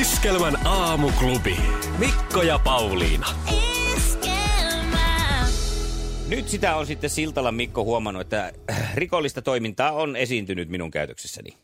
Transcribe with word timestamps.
Iskelmän 0.00 0.66
aamuklubi. 0.66 1.56
Mikko 1.98 2.42
ja 2.42 2.58
Pauliina. 2.58 3.26
Nyt 6.28 6.48
sitä 6.48 6.76
on 6.76 6.86
sitten 6.86 7.10
Siltala 7.10 7.52
Mikko 7.52 7.84
huomannut, 7.84 8.20
että 8.20 8.52
rikollista 8.94 9.42
toimintaa 9.42 9.92
on 9.92 10.16
esiintynyt 10.16 10.68
minun 10.68 10.90
käytöksessäni. 10.90 11.56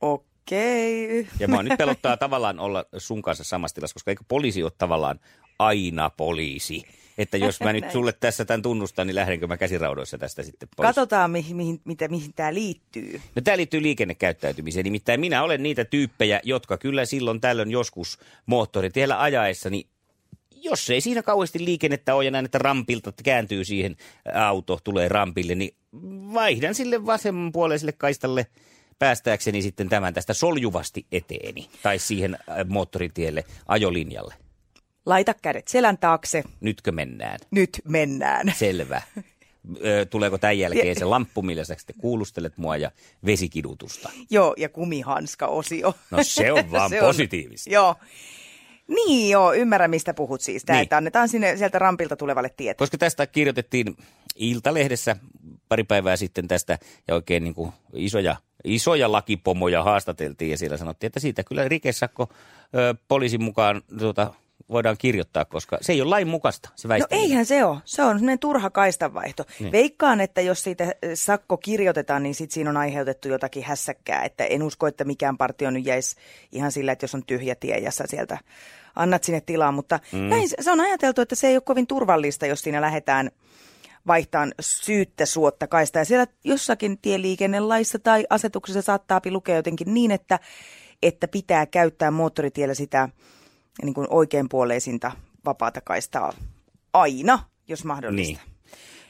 Okei. 0.00 1.28
Ja 1.40 1.48
mä 1.48 1.62
nyt 1.62 1.78
pelottaa 1.78 2.16
tavallaan 2.16 2.58
olla 2.58 2.84
sun 2.96 3.22
kanssa 3.22 3.44
samassa 3.44 3.74
tilassa, 3.74 3.94
koska 3.94 4.10
eikö 4.10 4.24
poliisi 4.28 4.62
ole 4.62 4.72
tavallaan 4.78 5.20
aina 5.58 6.10
poliisi? 6.10 6.82
Että 7.18 7.36
jos 7.36 7.60
mä 7.60 7.72
nyt 7.72 7.90
sulle 7.90 8.12
tässä 8.12 8.44
tämän 8.44 8.62
tunnustan, 8.62 9.06
niin 9.06 9.14
lähdenkö 9.14 9.46
mä 9.46 9.56
käsiraudoissa 9.56 10.18
tästä 10.18 10.42
sitten 10.42 10.68
pois? 10.76 10.86
Katsotaan, 10.86 11.30
mihin, 11.30 11.56
mihin, 11.56 11.80
mitä, 11.84 12.08
mihin 12.08 12.32
tämä 12.32 12.54
liittyy. 12.54 13.20
No 13.34 13.42
tämä 13.42 13.56
liittyy 13.56 13.82
liikennekäyttäytymiseen. 13.82 14.84
Nimittäin 14.84 15.20
minä 15.20 15.42
olen 15.42 15.62
niitä 15.62 15.84
tyyppejä, 15.84 16.40
jotka 16.44 16.78
kyllä 16.78 17.04
silloin 17.04 17.40
tällöin 17.40 17.70
joskus 17.70 18.18
moottoritiellä 18.46 19.22
ajaessani, 19.22 19.86
jos 20.56 20.90
ei 20.90 21.00
siinä 21.00 21.22
kauheasti 21.22 21.64
liikennettä 21.64 22.14
ole 22.14 22.24
ja 22.24 22.30
näin, 22.30 22.44
että 22.44 22.58
rampilta 22.58 23.12
kääntyy 23.24 23.64
siihen 23.64 23.96
auto, 24.34 24.78
tulee 24.84 25.08
rampille, 25.08 25.54
niin 25.54 25.74
vaihdan 26.34 26.74
sille 26.74 27.06
vasemmanpuoleiselle 27.06 27.92
kaistalle 27.92 28.46
päästääkseni 28.98 29.62
sitten 29.62 29.88
tämän 29.88 30.14
tästä 30.14 30.34
soljuvasti 30.34 31.06
eteeni 31.12 31.68
tai 31.82 31.98
siihen 31.98 32.38
moottoritielle 32.68 33.44
ajolinjalle. 33.66 34.34
Laita 35.08 35.34
kädet 35.34 35.68
selän 35.68 35.98
taakse. 35.98 36.44
Nytkö 36.60 36.92
mennään? 36.92 37.38
Nyt 37.50 37.80
mennään. 37.84 38.52
Selvä. 38.56 39.02
Tuleeko 40.10 40.38
tämän 40.38 40.58
jälkeen 40.58 40.98
se 40.98 41.04
lamppu, 41.04 41.42
millä 41.42 41.64
sä 41.64 41.74
sitten 41.78 41.96
kuulustelet 42.00 42.58
mua 42.58 42.76
ja 42.76 42.90
vesikidutusta? 43.26 44.10
Joo, 44.30 44.54
ja 44.56 44.68
kumihanska-osio. 44.68 45.94
No 46.10 46.18
se 46.22 46.52
on 46.52 46.70
vaan 46.72 46.90
positiivista. 47.00 47.70
Joo. 47.70 47.94
Niin 48.88 49.30
joo, 49.30 49.52
ymmärrän 49.54 49.90
mistä 49.90 50.14
puhut 50.14 50.40
siis. 50.40 50.64
Tämä, 50.64 50.76
Niin. 50.76 50.82
että 50.82 50.96
annetaan 50.96 51.28
sinne 51.28 51.56
sieltä 51.56 51.78
rampilta 51.78 52.16
tulevalle 52.16 52.50
tieto. 52.56 52.78
Koska 52.78 52.98
tästä 52.98 53.26
kirjoitettiin 53.26 53.96
Iltalehdessä 54.36 55.16
pari 55.68 55.84
päivää 55.84 56.16
sitten 56.16 56.48
tästä 56.48 56.78
ja 57.08 57.14
oikein 57.14 57.44
niin 57.44 57.54
kuin 57.54 57.72
isoja, 57.92 58.36
isoja 58.64 59.12
lakipomoja 59.12 59.82
haastateltiin 59.82 60.50
ja 60.50 60.58
siellä 60.58 60.76
sanottiin, 60.76 61.08
että 61.08 61.20
siitä 61.20 61.44
kyllä 61.44 61.68
rikesakko 61.68 62.28
ö, 62.74 62.94
poliisin 63.08 63.42
mukaan 63.42 63.82
tuota, 63.98 64.34
voidaan 64.70 64.96
kirjoittaa, 64.98 65.44
koska 65.44 65.78
se 65.80 65.92
ei 65.92 66.02
ole 66.02 66.10
lain 66.10 66.28
mukaista, 66.28 66.70
se 66.76 66.88
No 66.88 67.06
eihän 67.10 67.46
se 67.46 67.64
ole. 67.64 67.78
Se 67.84 68.02
on 68.02 68.18
semmoinen 68.18 68.38
turha 68.38 68.70
kaistanvaihto. 68.70 69.44
Niin. 69.60 69.72
Veikkaan, 69.72 70.20
että 70.20 70.40
jos 70.40 70.62
siitä 70.62 70.84
äh, 70.84 70.90
sakko 71.14 71.56
kirjoitetaan, 71.56 72.22
niin 72.22 72.34
sit 72.34 72.50
siinä 72.50 72.70
on 72.70 72.76
aiheutettu 72.76 73.28
jotakin 73.28 73.62
hässäkkää. 73.62 74.24
Että 74.24 74.44
en 74.44 74.62
usko, 74.62 74.86
että 74.86 75.04
mikään 75.04 75.38
partio 75.38 75.70
nyt 75.70 75.86
jäisi 75.86 76.16
ihan 76.52 76.72
sillä, 76.72 76.92
että 76.92 77.04
jos 77.04 77.14
on 77.14 77.26
tyhjä 77.26 77.54
tie 77.54 77.78
ja 77.78 77.90
sä 77.90 78.04
sieltä 78.06 78.38
annat 78.96 79.24
sinne 79.24 79.40
tilaa. 79.40 79.72
Mutta 79.72 80.00
mm. 80.12 80.18
näin, 80.18 80.48
se- 80.48 80.56
se 80.60 80.70
on 80.70 80.80
ajateltu, 80.80 81.20
että 81.20 81.34
se 81.34 81.46
ei 81.48 81.56
ole 81.56 81.62
kovin 81.62 81.86
turvallista, 81.86 82.46
jos 82.46 82.60
siinä 82.60 82.80
lähdetään 82.80 83.30
vaihtaan 84.06 84.54
syyttä 84.60 85.26
suotta 85.26 85.66
kaista. 85.66 85.98
Ja 85.98 86.04
siellä 86.04 86.26
jossakin 86.44 86.98
tieliikennelaissa 86.98 87.98
tai 87.98 88.26
asetuksessa 88.30 88.82
saattaa 88.82 89.20
lukea 89.30 89.56
jotenkin 89.56 89.94
niin, 89.94 90.10
että, 90.10 90.38
että 91.02 91.28
pitää 91.28 91.66
käyttää 91.66 92.10
moottoritiellä 92.10 92.74
sitä 92.74 93.08
niin 93.82 93.94
kuin 93.94 94.06
oikeanpuoleisinta 94.10 95.12
vapaata 95.44 95.80
kaistaa 95.80 96.32
aina, 96.92 97.38
jos 97.68 97.84
mahdollista. 97.84 98.38
Niin. 98.42 98.52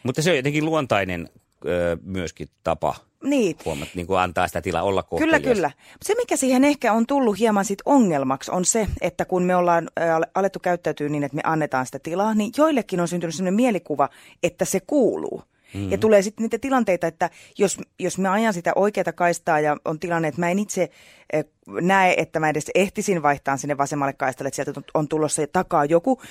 Mutta 0.03 0.23
se 0.23 0.31
on 0.31 0.37
jotenkin 0.37 0.65
luontainen 0.65 1.29
ö, 1.67 1.97
myöskin 2.03 2.49
tapa 2.65 2.95
Niin. 3.25 3.57
huomat, 3.65 3.89
niin 3.95 4.07
kuin 4.07 4.19
antaa 4.21 4.47
sitä 4.49 4.63
tilaa 4.63 4.83
olla 4.83 5.03
Kyllä, 5.03 5.11
kohtelias. 5.21 5.43
kyllä. 5.57 5.71
Se, 6.05 6.15
mikä 6.15 6.37
siihen 6.37 6.65
ehkä 6.65 6.93
on 6.93 7.07
tullut 7.07 7.39
hieman 7.39 7.65
sit 7.65 7.79
ongelmaksi, 7.85 8.51
on 8.51 8.65
se, 8.65 8.87
että 9.01 9.25
kun 9.25 9.43
me 9.43 9.57
ollaan 9.57 9.91
alettu 10.35 10.59
käyttäytyä 10.59 11.09
niin, 11.09 11.25
että 11.25 11.37
me 11.37 11.43
annetaan 11.45 11.87
sitä 11.87 11.99
tilaa, 11.99 12.35
niin 12.35 12.53
joillekin 12.57 13.01
on 13.01 13.09
syntynyt 13.09 13.35
sellainen 13.35 13.55
mielikuva, 13.55 14.09
että 14.43 14.65
se 14.65 14.81
kuuluu. 14.87 15.43
Mm-hmm. 15.75 15.91
Ja 15.91 15.99
tulee 15.99 16.23
sitten 16.23 16.43
niitä 16.43 16.59
tilanteita, 16.59 17.07
että 17.07 17.31
jos, 17.59 17.79
jos 17.99 18.19
mä 18.19 18.33
ajan 18.33 18.55
sitä 18.55 18.73
oikeaa 18.75 19.13
kaistaa 19.13 19.61
ja 19.61 19.77
on 19.85 19.99
tilanne, 20.01 20.29
että 20.29 20.41
mä 20.41 20.51
en 20.51 20.59
itse 20.59 20.91
eh, 21.33 21.45
näe, 21.81 22.15
että 22.17 22.41
mä 22.41 22.49
edes 22.49 22.71
ehtisin 22.75 23.23
vaihtaa 23.23 23.57
sinne 23.57 23.79
vasemmalle 23.79 24.13
kaistalle, 24.13 24.49
että 24.49 24.57
sieltä 24.65 24.81
on- 24.95 25.09
tulossa 25.09 25.43
takaa 25.53 25.85
joku, 25.85 26.23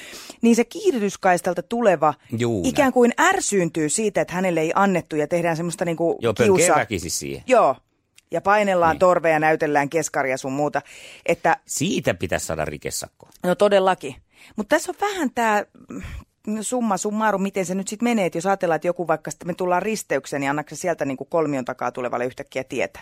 niin 0.41 0.55
se 0.55 0.63
kiihdytyskaistalta 0.65 1.63
tuleva 1.63 2.13
Juu, 2.37 2.61
näin. 2.61 2.69
ikään 2.69 2.93
kuin 2.93 3.11
ärsyyntyy 3.19 3.89
siitä, 3.89 4.21
että 4.21 4.33
hänelle 4.33 4.61
ei 4.61 4.71
annettu 4.75 5.15
ja 5.15 5.27
tehdään 5.27 5.57
semmoista 5.57 5.85
niinku 5.85 6.17
Joo, 6.21 6.33
kiusaa. 6.33 6.85
siihen. 7.07 7.43
Joo. 7.47 7.75
Ja 8.31 8.41
painellaan 8.41 8.93
Niin. 8.93 8.99
torveja 8.99 9.33
ja 9.35 9.39
näytellään 9.39 9.89
keskaria 9.89 10.37
sun 10.37 10.51
muuta. 10.53 10.81
Että 11.25 11.57
Siitä 11.65 12.13
pitäisi 12.13 12.45
saada 12.45 12.65
rikesakko. 12.65 13.29
no 13.43 13.55
todellakin. 13.55 14.15
Mutta 14.55 14.75
tässä 14.75 14.91
on 14.91 14.95
vähän 15.09 15.29
tämä 15.35 15.65
summa 16.61 16.97
summarum, 16.97 17.41
miten 17.41 17.65
se 17.65 17.75
nyt 17.75 17.87
sitten 17.87 18.03
menee. 18.09 18.25
Että 18.25 18.37
jos 18.37 18.45
ajatellaan, 18.45 18.75
että 18.75 18.87
joku 18.87 19.07
vaikka 19.07 19.31
sitten 19.31 19.47
me 19.47 19.53
tullaan 19.53 19.81
risteykseen, 19.81 20.39
niin 20.39 20.49
annakse 20.49 20.75
sieltä 20.75 21.05
niinku 21.05 21.25
kolmion 21.25 21.65
takaa 21.65 21.91
tulevalle 21.91 22.25
yhtäkkiä 22.25 22.63
tietä. 22.63 22.99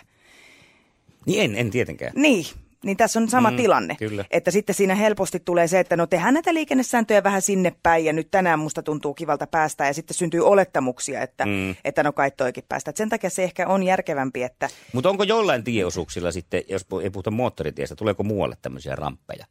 Niin 1.26 1.44
en, 1.44 1.54
en 1.56 1.70
tietenkään. 1.70 2.12
Niin, 2.16 2.44
niin 2.84 2.96
tässä 2.96 3.18
on 3.20 3.28
sama 3.28 3.50
Mm, 3.50 3.56
tilanne. 3.56 3.96
kyllä. 3.98 4.24
Että 4.30 4.50
sitten 4.50 4.74
siinä 4.74 4.94
helposti 4.94 5.40
tulee 5.40 5.68
se, 5.68 5.80
että 5.80 5.96
no 5.96 6.06
tehdään 6.06 6.34
näitä 6.34 6.54
liikennesääntöjä 6.54 7.22
vähän 7.22 7.42
sinne 7.42 7.72
päin 7.82 8.04
ja 8.04 8.12
nyt 8.12 8.30
tänään 8.30 8.58
musta 8.58 8.82
tuntuu 8.82 9.14
kivalta 9.14 9.46
päästä 9.46 9.86
ja 9.86 9.94
sitten 9.94 10.14
syntyy 10.14 10.40
olettamuksia, 10.46 11.22
että, 11.22 11.46
Mm. 11.46 11.74
että 11.84 12.02
no 12.02 12.12
kai 12.12 12.30
toikin 12.30 12.64
päästä. 12.68 12.90
Et 12.90 12.96
sen 12.96 13.08
takia 13.08 13.30
se 13.30 13.44
ehkä 13.44 13.66
on 13.68 13.82
järkevämpi, 13.82 14.42
että 14.42 14.68
Mutta 14.92 15.08
onko 15.10 15.24
jollain 15.24 15.64
tieosuuksilla 15.64 16.32
sitten, 16.32 16.62
jos 16.68 16.86
ei 17.02 17.10
puhuta 17.10 17.30
moottoritiestä, 17.30 17.96
tuleeko 17.96 18.22
muualle 18.22 18.56
tämmöisiä 18.62 18.96
ramppeja? 18.96 19.46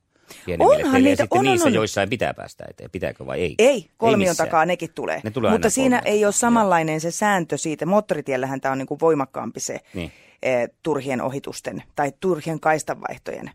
Onhan 0.60 0.94
ja 0.94 1.00
niitä, 1.00 1.24
sitten 1.24 1.40
on, 1.40 1.40
on, 1.40 1.46
niissä 1.52 1.68
on. 1.68 1.74
joissain 1.74 2.10
pitää 2.10 2.34
päästä 2.34 2.66
eteen. 2.70 2.92
Pitääkö 2.92 3.26
vai 3.26 3.42
ei? 3.42 3.56
Ei, 3.58 3.90
kolmion 3.98 4.36
takaa 4.36 4.66
nekin 4.66 4.90
tulee. 4.96 5.22
Ne 5.24 5.32
tulee 5.32 5.52
Mutta 5.52 5.70
siinä 5.70 5.98
kolmion 5.98 6.16
ei 6.16 6.26
ole 6.26 6.34
samanlainen 6.34 7.02
se 7.02 7.12
sääntö 7.12 7.58
siitä. 7.58 7.86
Moottoritiellähän 7.86 8.62
tämä 8.62 8.72
on 8.72 8.78
niin 8.78 8.88
kuin 8.88 9.00
voimakkaampi 9.00 9.60
se 9.60 9.80
Niin. 9.94 10.12
eh, 10.44 10.70
turhien 10.84 11.22
ohitusten 11.22 11.84
tai 11.96 12.12
turhien 12.20 12.60
kaistanvaihtojen 12.60 13.52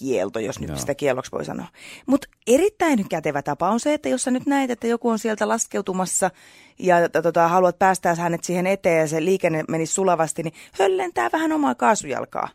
kielto, 0.00 0.38
jos 0.38 0.60
nyt 0.60 0.68
Joo. 0.68 0.78
sitä 0.78 0.94
kielloksi 0.94 1.32
voi 1.32 1.44
sanoa. 1.44 1.66
Mutta 2.06 2.28
erittäin 2.46 3.08
kätevä 3.08 3.42
tapa 3.42 3.68
on 3.70 3.80
se, 3.80 3.94
että 3.94 4.08
jos 4.08 4.22
sä 4.22 4.30
nyt 4.30 4.46
näet, 4.46 4.70
että 4.70 4.86
joku 4.86 5.08
on 5.08 5.18
sieltä 5.18 5.48
laskeutumassa 5.48 6.30
ja 6.78 7.08
tota, 7.22 7.48
haluat 7.48 7.78
päästää 7.78 8.14
hänet 8.14 8.44
siihen 8.44 8.66
eteen 8.66 9.00
ja 9.00 9.06
se 9.06 9.24
liikenne 9.24 9.64
menisi 9.68 9.92
sulavasti, 9.92 10.42
niin 10.42 10.54
höllentää 10.78 11.30
vähän 11.32 11.52
omaa 11.52 11.74
kaasujalkaa. 11.74 12.48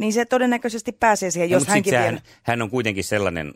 Niin 0.00 0.12
se 0.12 0.24
todennäköisesti 0.24 0.92
pääsee 0.92 1.30
siihen, 1.30 1.50
No, 1.50 1.56
jos 1.56 1.62
sit 1.62 1.70
hänkin 1.70 1.90
sehän, 1.90 2.04
vielä... 2.08 2.20
hän 2.42 2.62
on 2.62 2.70
kuitenkin 2.70 3.04
sellainen 3.04 3.52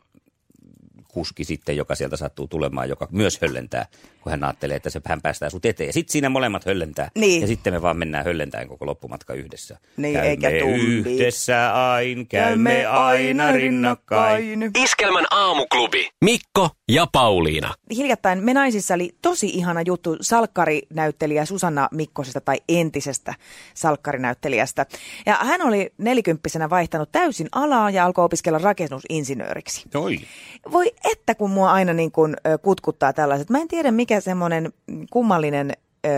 kuski 1.14 1.44
sitten, 1.44 1.76
joka 1.76 1.94
sieltä 1.94 2.16
sattuu 2.16 2.48
tulemaan, 2.48 2.88
joka 2.88 3.08
myös 3.10 3.38
höllentää, 3.42 3.86
kun 4.20 4.30
hän 4.30 4.44
ajattelee, 4.44 4.76
että 4.76 4.90
se, 4.90 5.00
hän 5.04 5.22
päästää 5.22 5.50
sut 5.50 5.64
eteen. 5.64 5.86
Ja 5.86 5.92
sitten 5.92 6.12
siinä 6.12 6.28
molemmat 6.28 6.66
höllentää. 6.66 7.10
Niin. 7.14 7.40
Ja 7.40 7.46
sitten 7.46 7.72
me 7.72 7.82
vaan 7.82 7.96
mennään 7.96 8.24
höllentään 8.24 8.68
koko 8.68 8.86
loppumatka 8.86 9.34
yhdessä. 9.34 9.78
Niin, 9.96 10.14
käymme 10.14 10.30
eikä 10.30 10.50
tunni. 10.50 10.76
yhdessä 10.76 11.90
ain, 11.90 12.26
käymme 12.26 12.86
aina 12.86 13.52
rinnakkain. 13.52 14.70
Iskelmän 14.78 15.26
aamuklubi. 15.30 16.08
Mikko 16.24 16.70
ja 16.88 17.06
Pauliina. 17.12 17.74
hiljattain 17.90 18.44
Me 18.44 18.54
naisissa 18.54 18.94
oli 18.94 19.16
tosi 19.22 19.46
ihana 19.46 19.82
juttu 19.82 20.16
salkkarinäyttelijä 20.20 21.44
Susanna 21.44 21.88
Mikkosesta 21.92 22.40
tai 22.40 22.56
entisestä 22.68 23.34
salkkarinäyttelijästä. 23.74 24.86
Ja 25.26 25.34
hän 25.34 25.62
oli 25.62 25.92
nelikymppisenä 25.98 26.70
vaihtanut 26.70 27.12
täysin 27.12 27.48
alaa 27.52 27.90
ja 27.90 28.04
alkoi 28.04 28.24
opiskella 28.24 28.58
rakennusinsinööriksi. 28.58 29.84
Oi. 29.94 30.20
Voi 30.72 30.92
että 31.12 31.34
kun 31.34 31.50
mua 31.50 31.72
aina 31.72 31.92
niin 31.92 32.12
kuin, 32.12 32.36
kutkuttaa 32.62 33.12
tällaiset. 33.12 33.50
Mä 33.50 33.58
en 33.58 33.68
tiedä 33.68 33.90
mikä 33.90 34.20
semmoinen 34.20 34.72
kummallinen 35.10 35.72
ö, 36.06 36.08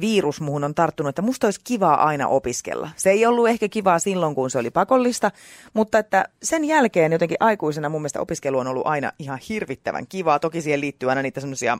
virus 0.00 0.40
muhun 0.40 0.64
on 0.64 0.74
tarttunut, 0.74 1.08
että 1.08 1.22
musta 1.22 1.46
olisi 1.46 1.60
kivaa 1.64 2.04
aina 2.04 2.28
opiskella. 2.28 2.90
Se 2.96 3.10
ei 3.10 3.26
ollut 3.26 3.48
ehkä 3.48 3.68
kivaa 3.68 3.98
silloin, 3.98 4.34
kun 4.34 4.50
se 4.50 4.58
oli 4.58 4.70
pakollista, 4.70 5.30
mutta 5.74 5.98
että 5.98 6.24
sen 6.42 6.64
jälkeen 6.64 7.12
jotenkin 7.12 7.36
aikuisena 7.40 7.88
mun 7.88 8.00
mielestä 8.00 8.20
opiskelu 8.20 8.58
on 8.58 8.66
ollut 8.66 8.86
aina 8.86 9.12
ihan 9.18 9.38
hirvittävän 9.48 10.06
kivaa. 10.06 10.38
Toki 10.38 10.62
siihen 10.62 10.80
liittyy 10.80 11.08
aina 11.08 11.22
niitä 11.22 11.40
semmoisia 11.40 11.78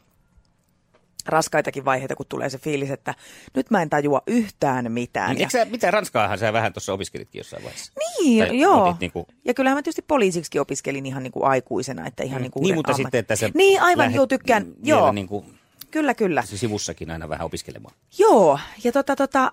raskaitakin 1.29 1.85
vaiheita, 1.85 2.17
kun 2.17 2.27
tulee 2.29 2.51
se 2.51 2.59
fiilis, 2.59 2.91
että 2.91 3.15
nyt 3.55 3.71
mä 3.71 3.83
en 3.83 3.91
tajua 3.91 4.23
yhtään 4.27 4.93
mitään. 4.93 5.37
Eikö 5.37 5.51
sä, 5.51 5.65
mitä 5.65 5.91
Ranskaahan 5.91 6.39
sä 6.39 6.53
vähän 6.53 6.73
tuossa 6.73 6.93
opiskelitkin 6.93 7.39
jossain 7.41 7.63
vaiheessa? 7.63 7.93
Niin, 8.23 8.47
Tai 8.49 8.59
joo. 8.61 8.89
otit 8.89 9.01
niinku- 9.01 9.27
Ja 9.45 9.55
kyllähän 9.55 9.77
mä 9.79 9.83
tietysti 9.83 10.03
poliisiksi 10.03 10.59
opiskelin 10.59 11.07
ihan 11.07 11.23
niin 11.23 11.33
kuin 11.33 11.45
aikuisena, 11.45 12.07
että 12.07 12.23
ihan 12.23 12.43
niin 12.43 12.51
kuin 12.53 12.63
Niin, 12.63 12.75
mutta 12.75 12.93
ammatin. 12.93 13.05
sitten, 13.07 13.19
että 13.19 13.37
sä 13.37 13.51
Niin, 13.55 13.83
aivan, 13.83 14.15
joo, 14.15 14.27
tykkään. 14.27 14.67
Joo, 14.83 15.13
Niin 15.13 15.27
kuin 15.27 15.45
kyllä, 15.91 16.15
kyllä. 16.15 16.43
sivussakin 16.47 17.11
aina 17.11 17.29
vähän 17.29 17.47
opiskelemaan. 17.47 17.95
Joo, 18.19 18.59
ja 18.85 18.93
tota, 18.93 19.17
tota, 19.17 19.53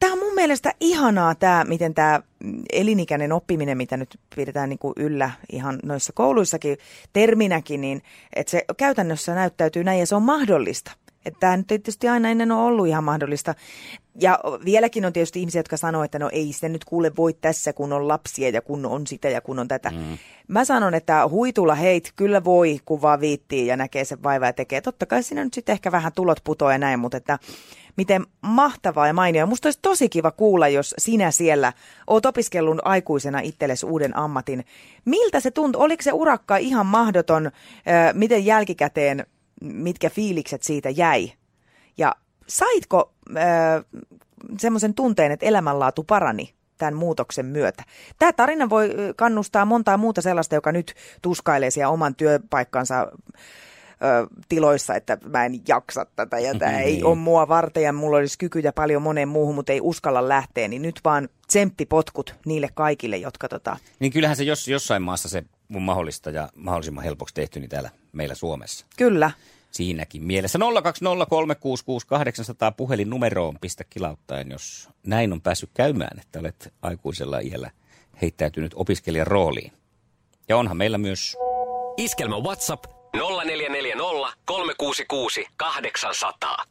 tämä 0.00 0.12
on 0.12 0.18
mun 0.18 0.34
mielestä 0.34 0.74
ihanaa, 0.80 1.34
tämä, 1.34 1.64
miten 1.68 1.94
tämä 1.94 2.20
elinikäinen 2.72 3.32
oppiminen, 3.32 3.76
mitä 3.76 3.96
nyt 3.96 4.18
pidetään 4.36 4.68
niin 4.68 4.78
kuin 4.78 4.92
yllä 4.96 5.30
ihan 5.52 5.78
noissa 5.82 6.12
kouluissakin 6.12 6.78
terminäkin, 7.12 7.80
niin 7.80 8.02
että 8.36 8.50
se 8.50 8.64
käytännössä 8.76 9.34
näyttäytyy 9.34 9.84
näin 9.84 10.00
ja 10.00 10.06
se 10.06 10.14
on 10.14 10.22
mahdollista. 10.22 10.92
Että 11.26 11.40
tämä 11.40 11.56
nyt 11.56 11.70
ei 11.70 11.78
tietysti 11.78 12.08
aina 12.08 12.28
ennen 12.28 12.52
ole 12.52 12.66
ollut 12.66 12.86
ihan 12.86 13.04
mahdollista. 13.04 13.54
Ja 14.20 14.38
vieläkin 14.64 15.04
on 15.04 15.12
tietysti 15.12 15.40
ihmisiä, 15.40 15.58
jotka 15.58 15.76
sanoo, 15.76 16.04
että 16.04 16.18
no 16.18 16.28
ei 16.32 16.52
sitä 16.52 16.68
nyt 16.68 16.84
kuule 16.84 17.12
voi 17.16 17.32
tässä, 17.32 17.72
kun 17.72 17.92
on 17.92 18.08
lapsia 18.08 18.48
ja 18.48 18.62
kun 18.62 18.86
on 18.86 19.06
sitä 19.06 19.28
ja 19.28 19.40
kun 19.40 19.58
on 19.58 19.68
tätä. 19.68 19.90
Mm. 19.90 20.18
Mä 20.48 20.64
sanon, 20.64 20.94
että 20.94 21.28
huitulla 21.28 21.74
heit 21.74 22.12
kyllä 22.16 22.44
voi, 22.44 22.78
kun 22.84 23.02
vaan 23.02 23.20
viittii 23.20 23.66
ja 23.66 23.76
näkee 23.76 24.04
sen 24.04 24.22
vaivaa 24.22 24.48
ja 24.48 24.52
tekee. 24.52 24.80
Totta 24.80 25.06
kai 25.06 25.22
siinä 25.22 25.44
nyt 25.44 25.54
sitten 25.54 25.72
ehkä 25.72 25.92
vähän 25.92 26.12
tulot 26.12 26.40
putoaa 26.44 26.72
ja 26.72 26.78
näin, 26.78 27.00
mutta 27.00 27.16
että 27.16 27.38
miten 27.96 28.26
mahtavaa 28.40 29.06
ja 29.06 29.14
mainio. 29.14 29.46
Musta 29.46 29.66
olisi 29.66 29.78
tosi 29.82 30.08
kiva 30.08 30.30
kuulla, 30.30 30.68
jos 30.68 30.94
sinä 30.98 31.30
siellä 31.30 31.72
oot 32.06 32.26
opiskellut 32.26 32.78
aikuisena 32.84 33.40
itsellesi 33.40 33.86
uuden 33.86 34.16
ammatin. 34.16 34.64
Miltä 35.04 35.40
se 35.40 35.50
tuntui? 35.50 35.84
Oliko 35.84 36.02
se 36.02 36.12
urakka 36.12 36.56
ihan 36.56 36.86
mahdoton? 36.86 37.50
Miten 38.12 38.46
jälkikäteen, 38.46 39.26
mitkä 39.60 40.10
fiilikset 40.10 40.62
siitä 40.62 40.90
jäi? 40.90 41.32
Ja 41.98 42.16
saitko 42.46 43.12
ö, 43.30 43.84
semmoisen 44.58 44.94
tunteen, 44.94 45.32
että 45.32 45.46
elämänlaatu 45.46 46.04
parani 46.04 46.54
tämän 46.78 46.94
muutoksen 46.94 47.46
myötä? 47.46 47.84
Tämä 48.18 48.32
tarina 48.32 48.70
voi 48.70 48.90
kannustaa 49.16 49.64
montaa 49.64 49.96
muuta 49.96 50.22
sellaista, 50.22 50.54
joka 50.54 50.72
nyt 50.72 50.94
tuskailee 51.22 51.70
siellä 51.70 51.92
oman 51.92 52.14
työpaikkansa 52.14 53.00
ö, 53.02 54.26
tiloissa, 54.48 54.94
että 54.94 55.18
mä 55.28 55.44
en 55.44 55.60
jaksa 55.68 56.06
tätä 56.16 56.38
ja 56.38 56.54
tämä 56.58 56.78
ei 56.80 56.92
Niin. 56.92 57.04
ole 57.04 57.14
mua 57.16 57.48
varten 57.48 57.82
ja 57.82 57.92
mulla 57.92 58.16
olisi 58.16 58.38
kykyjä 58.38 58.72
paljon 58.72 59.02
moneen 59.02 59.28
muuhun, 59.28 59.54
mutta 59.54 59.72
ei 59.72 59.80
uskalla 59.82 60.28
lähteä, 60.28 60.68
niin 60.68 60.82
nyt 60.82 61.00
vaan 61.04 61.28
tsemppipotkut 61.46 62.34
niille 62.46 62.68
kaikille, 62.74 63.16
jotka 63.16 63.48
tota, 63.48 63.76
Niin 63.98 64.12
kyllähän 64.12 64.36
se 64.36 64.44
jos, 64.44 64.68
jossain 64.68 65.02
maassa 65.02 65.28
se 65.28 65.44
on 65.74 65.82
mahdollista 65.82 66.30
ja 66.30 66.48
mahdollisimman 66.54 67.04
helpoksi 67.04 67.34
tehty, 67.34 67.60
niin 67.60 67.70
täällä 67.70 67.90
meillä 68.12 68.34
Suomessa. 68.34 68.86
kyllä, 68.96 69.30
Siinäkin 69.70 70.22
mielessä 70.22 70.58
020366800 70.58 70.62
puhelinnumeroon 72.76 73.58
pistä 73.60 73.84
kilauttaen, 73.84 74.50
jos 74.50 74.88
näin 75.06 75.32
on 75.32 75.40
päässyt 75.40 75.70
käymään, 75.74 76.20
että 76.20 76.40
olet 76.40 76.72
aikuisella 76.82 77.38
iällä 77.38 77.70
heittäytynyt 78.22 78.72
opiskelijan 78.74 79.26
rooliin. 79.26 79.72
Ja 80.48 80.56
onhan 80.56 80.76
meillä 80.76 80.98
myös 80.98 81.36
Iskelmä 81.96 82.38
WhatsApp 82.38 82.84
0440 83.14 84.36
366 84.44 85.46
800. 85.56 86.64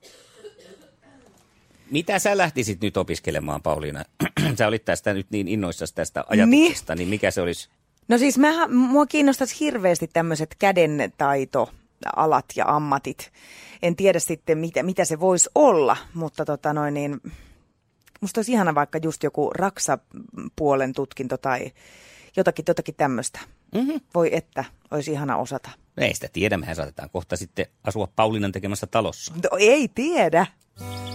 Mitä 1.91 2.19
sä 2.19 2.37
lähtisit 2.37 2.81
nyt 2.81 2.97
opiskelemaan, 2.97 3.61
Pauliina? 3.61 4.03
sä 4.57 4.67
olit 4.67 4.85
tästä 4.85 5.13
nyt 5.13 5.27
niin 5.31 5.47
innoissasi 5.47 5.95
tästä 5.95 6.23
ajatuksesta, 6.27 6.95
niin, 6.95 6.99
niin 6.99 7.09
mikä 7.09 7.31
se 7.31 7.41
olisi? 7.41 7.69
No 8.09 8.17
siis 8.17 8.37
mä, 8.37 8.67
mua 8.67 9.05
kiinnostaisi 9.05 9.59
hirveästi 9.59 10.07
tämmöiset 10.07 10.55
kädentaito 10.59 11.69
alat 12.15 12.45
ja 12.55 12.65
ammatit. 12.67 13.31
En 13.81 13.95
tiedä 13.95 14.19
sitten, 14.19 14.57
mitä, 14.57 14.83
mitä 14.83 15.05
se 15.05 15.19
voisi 15.19 15.49
olla, 15.55 15.97
mutta 16.13 16.45
tota 16.45 16.73
noin 16.73 16.93
niin, 16.93 17.21
musta 18.21 18.39
olisi 18.39 18.51
ihana 18.51 18.75
vaikka 18.75 18.99
just 19.03 19.23
joku 19.23 19.49
raksapuolen 19.49 20.93
tutkinto 20.93 21.37
tai 21.37 21.71
jotakin, 22.37 22.65
jotakin 22.67 22.95
tämmöistä. 22.95 23.39
Mm-hmm. 23.75 24.01
Voi 24.15 24.29
että, 24.31 24.65
olisi 24.91 25.11
ihana 25.11 25.37
osata. 25.37 25.69
No 25.97 26.03
ei 26.03 26.13
sitä 26.13 26.27
tiedä, 26.33 26.57
mehän 26.57 26.75
saatetaan 26.75 27.09
kohta 27.09 27.37
sitten 27.37 27.65
asua 27.83 28.07
Pauliinan 28.15 28.51
tekemässä 28.51 28.87
talossa. 28.87 29.33
No, 29.43 29.57
ei 29.59 29.87
tiedä. 29.87 30.45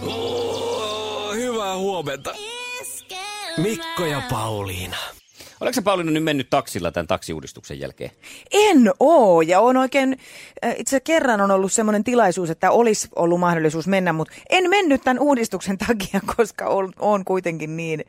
Oh, 0.01 1.35
hyvää 1.35 1.77
huomenta. 1.77 2.35
Mikko 3.57 4.05
ja 4.05 4.21
Pauliina. 4.29 4.97
Oletko 5.61 5.73
sä 5.75 5.81
Pauliina 5.81 6.11
nyt 6.11 6.23
mennyt 6.23 6.49
taksilla 6.49 6.91
tämän 6.91 7.07
taksiuudistuksen 7.07 7.79
jälkeen? 7.79 8.11
En 8.51 8.91
oo, 8.99 9.41
ja 9.41 9.59
on 9.59 9.77
oikein, 9.77 10.17
äh, 10.65 10.75
itse 10.77 10.99
kerran 10.99 11.41
on 11.41 11.51
ollut 11.51 11.73
semmoinen 11.73 12.03
tilaisuus, 12.03 12.49
että 12.49 12.71
olisi 12.71 13.07
ollut 13.15 13.39
mahdollisuus 13.39 13.87
mennä, 13.87 14.13
mutta 14.13 14.33
en 14.49 14.69
mennyt 14.69 15.01
tämän 15.03 15.19
uudistuksen 15.19 15.77
takia, 15.77 16.19
koska 16.37 16.67
on, 16.67 16.93
on 16.99 17.25
kuitenkin 17.25 17.77
niin 17.77 18.03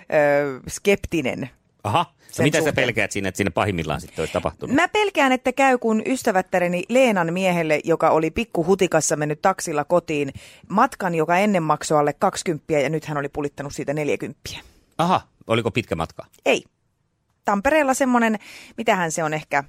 ö, 0.00 0.60
skeptinen. 0.68 1.50
Aha, 1.84 1.98
no 1.98 2.24
Sen 2.30 2.44
mitä 2.44 2.58
sä 2.58 2.64
suhteen. 2.64 2.74
pelkäät 2.86 3.12
siinä, 3.12 3.28
että 3.28 3.36
siinä 3.36 3.50
pahimmillaan 3.50 4.00
sitten 4.00 4.22
olisi 4.22 4.32
tapahtunut? 4.32 4.76
Mä 4.76 4.88
pelkään, 4.88 5.32
että 5.32 5.52
käy 5.52 5.78
kun 5.78 6.02
ystävättäreni 6.06 6.84
Leenan 6.88 7.32
miehelle, 7.32 7.80
joka 7.84 8.10
oli 8.10 8.30
pikku 8.30 8.66
hutikassa 8.66 9.16
mennyt 9.16 9.42
taksilla 9.42 9.84
kotiin, 9.84 10.32
matkan, 10.68 11.14
joka 11.14 11.38
ennen 11.38 11.62
maksoi 11.62 11.98
alle 11.98 12.12
20 12.12 12.72
ja 12.72 12.88
nyt 12.88 13.04
hän 13.04 13.16
oli 13.18 13.28
pulittanut 13.28 13.74
siitä 13.74 13.94
40. 13.94 14.40
Aha, 14.98 15.20
oliko 15.46 15.70
pitkä 15.70 15.94
matka? 15.94 16.26
Ei. 16.46 16.64
Tampereella 17.46 17.94
semmoinen, 17.94 18.38
mitähän 18.76 19.12
se 19.12 19.24
on 19.24 19.34
ehkä, 19.34 19.64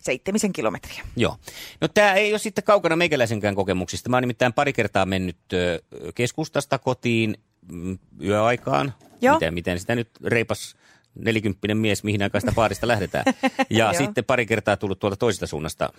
seitsemisen 0.00 0.52
kilometriä. 0.52 1.02
Joo. 1.16 1.36
No 1.80 1.88
tämä 1.88 2.14
ei 2.14 2.32
ole 2.32 2.38
sitten 2.38 2.64
kaukana 2.64 2.96
meikäläisenkään 2.96 3.54
kokemuksista. 3.54 4.10
Mä 4.10 4.16
oon 4.16 4.22
nimittäin 4.22 4.52
pari 4.52 4.72
kertaa 4.72 5.06
mennyt 5.06 5.36
keskustasta 6.14 6.78
kotiin 6.78 7.36
mm, 7.72 7.98
yöaikaan. 8.22 8.94
Joo. 9.20 9.34
Miten, 9.34 9.54
miten 9.54 9.80
sitä 9.80 9.94
nyt 9.94 10.08
reipas 10.24 10.76
nelikymppinen 11.14 11.76
mies, 11.76 12.04
mihin 12.04 12.22
aikaan 12.22 12.42
sitä 12.42 12.52
baarista 12.52 12.88
lähdetään. 12.88 13.24
Ja 13.70 13.92
sitten 13.92 14.24
pari 14.24 14.46
kertaa 14.46 14.76
tullut 14.76 14.98
tuolta 14.98 15.16
toisesta 15.16 15.46
suunnasta 15.46 15.92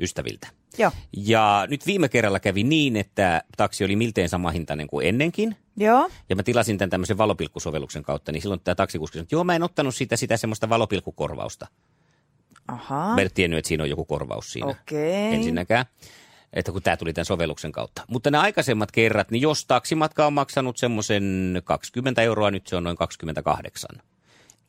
ystäviltä. 0.00 0.48
Joo. 0.78 0.90
Ja 1.16 1.66
nyt 1.70 1.86
viime 1.86 2.08
kerralla 2.08 2.40
kävi 2.40 2.62
niin, 2.62 2.96
että 2.96 3.42
taksi 3.56 3.84
oli 3.84 3.96
miltein 3.96 4.28
sama 4.28 4.50
hintainen 4.50 4.86
kuin 4.86 5.06
ennenkin. 5.06 5.56
Joo. 5.76 6.10
Ja 6.28 6.36
mä 6.36 6.42
tilasin 6.42 6.78
tämän 6.78 6.90
tämmöisen 6.90 7.18
valopilkkusovelluksen 7.18 8.02
kautta, 8.02 8.32
niin 8.32 8.42
silloin 8.42 8.60
tämä 8.60 8.74
taksikuski 8.74 9.14
sanoi, 9.14 9.22
että 9.22 9.34
joo, 9.34 9.44
mä 9.44 9.56
en 9.56 9.62
ottanut 9.62 9.94
sitä, 9.94 10.16
sitä 10.16 10.36
semmoista 10.36 10.68
valopilkkukorvausta. 10.68 11.66
Ahaa. 12.68 13.14
Mä 13.14 13.20
en 13.20 13.30
tiennyt, 13.34 13.58
että 13.58 13.68
siinä 13.68 13.82
on 13.82 13.90
joku 13.90 14.04
korvaus 14.04 14.52
siinä 14.52 14.66
Okei. 14.66 15.34
ensinnäkään. 15.34 15.86
Että 16.52 16.72
kun 16.72 16.82
tämä 16.82 16.96
tuli 16.96 17.12
tämän 17.12 17.24
sovelluksen 17.24 17.72
kautta. 17.72 18.02
Mutta 18.08 18.30
nämä 18.30 18.42
aikaisemmat 18.42 18.92
kerrat, 18.92 19.30
niin 19.30 19.40
jos 19.40 19.66
taksimatka 19.66 20.26
on 20.26 20.32
maksanut 20.32 20.76
semmoisen 20.76 21.60
20 21.64 22.22
euroa, 22.22 22.50
nyt 22.50 22.66
se 22.66 22.76
on 22.76 22.84
noin 22.84 22.96
28. 22.96 23.90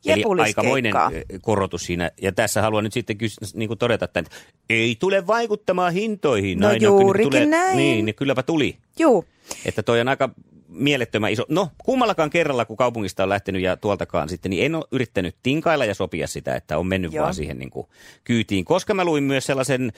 Eli 0.06 0.22
aikamoinen 0.40 0.94
korotus 1.42 1.82
siinä. 1.82 2.10
Ja 2.22 2.32
tässä 2.32 2.62
haluan 2.62 2.84
nyt 2.84 2.92
sitten 2.92 3.16
kys- 3.16 3.50
niin 3.54 3.68
kuin 3.68 3.78
todeta, 3.78 4.04
että 4.04 4.24
ei 4.70 4.96
tule 5.00 5.26
vaikuttamaan 5.26 5.92
hintoihin. 5.92 6.58
No 6.58 6.68
kun 6.68 6.82
juurikin 6.82 7.30
tulee, 7.30 7.46
näin. 7.46 7.76
Niin, 7.76 8.04
niin 8.04 8.14
kylläpä 8.14 8.42
tuli. 8.42 8.76
Juu. 8.98 9.24
Että 9.64 9.82
toi 9.82 10.00
on 10.00 10.08
aika 10.08 10.30
mielettömän 10.68 11.32
iso. 11.32 11.44
No, 11.48 11.68
kummallakaan 11.84 12.30
kerralla, 12.30 12.64
kun 12.64 12.76
kaupungista 12.76 13.22
on 13.22 13.28
lähtenyt 13.28 13.62
ja 13.62 13.76
tuoltakaan 13.76 14.28
sitten, 14.28 14.50
niin 14.50 14.64
en 14.64 14.74
ole 14.74 14.84
yrittänyt 14.92 15.36
tinkailla 15.42 15.84
ja 15.84 15.94
sopia 15.94 16.26
sitä, 16.26 16.56
että 16.56 16.78
on 16.78 16.86
mennyt 16.86 17.12
Joo. 17.12 17.22
vaan 17.22 17.34
siihen 17.34 17.58
niin 17.58 17.70
kuin 17.70 17.86
kyytiin. 18.24 18.64
Koska 18.64 18.94
mä 18.94 19.04
luin 19.04 19.24
myös 19.24 19.46
sellaisen 19.46 19.92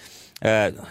äh, 0.46 0.86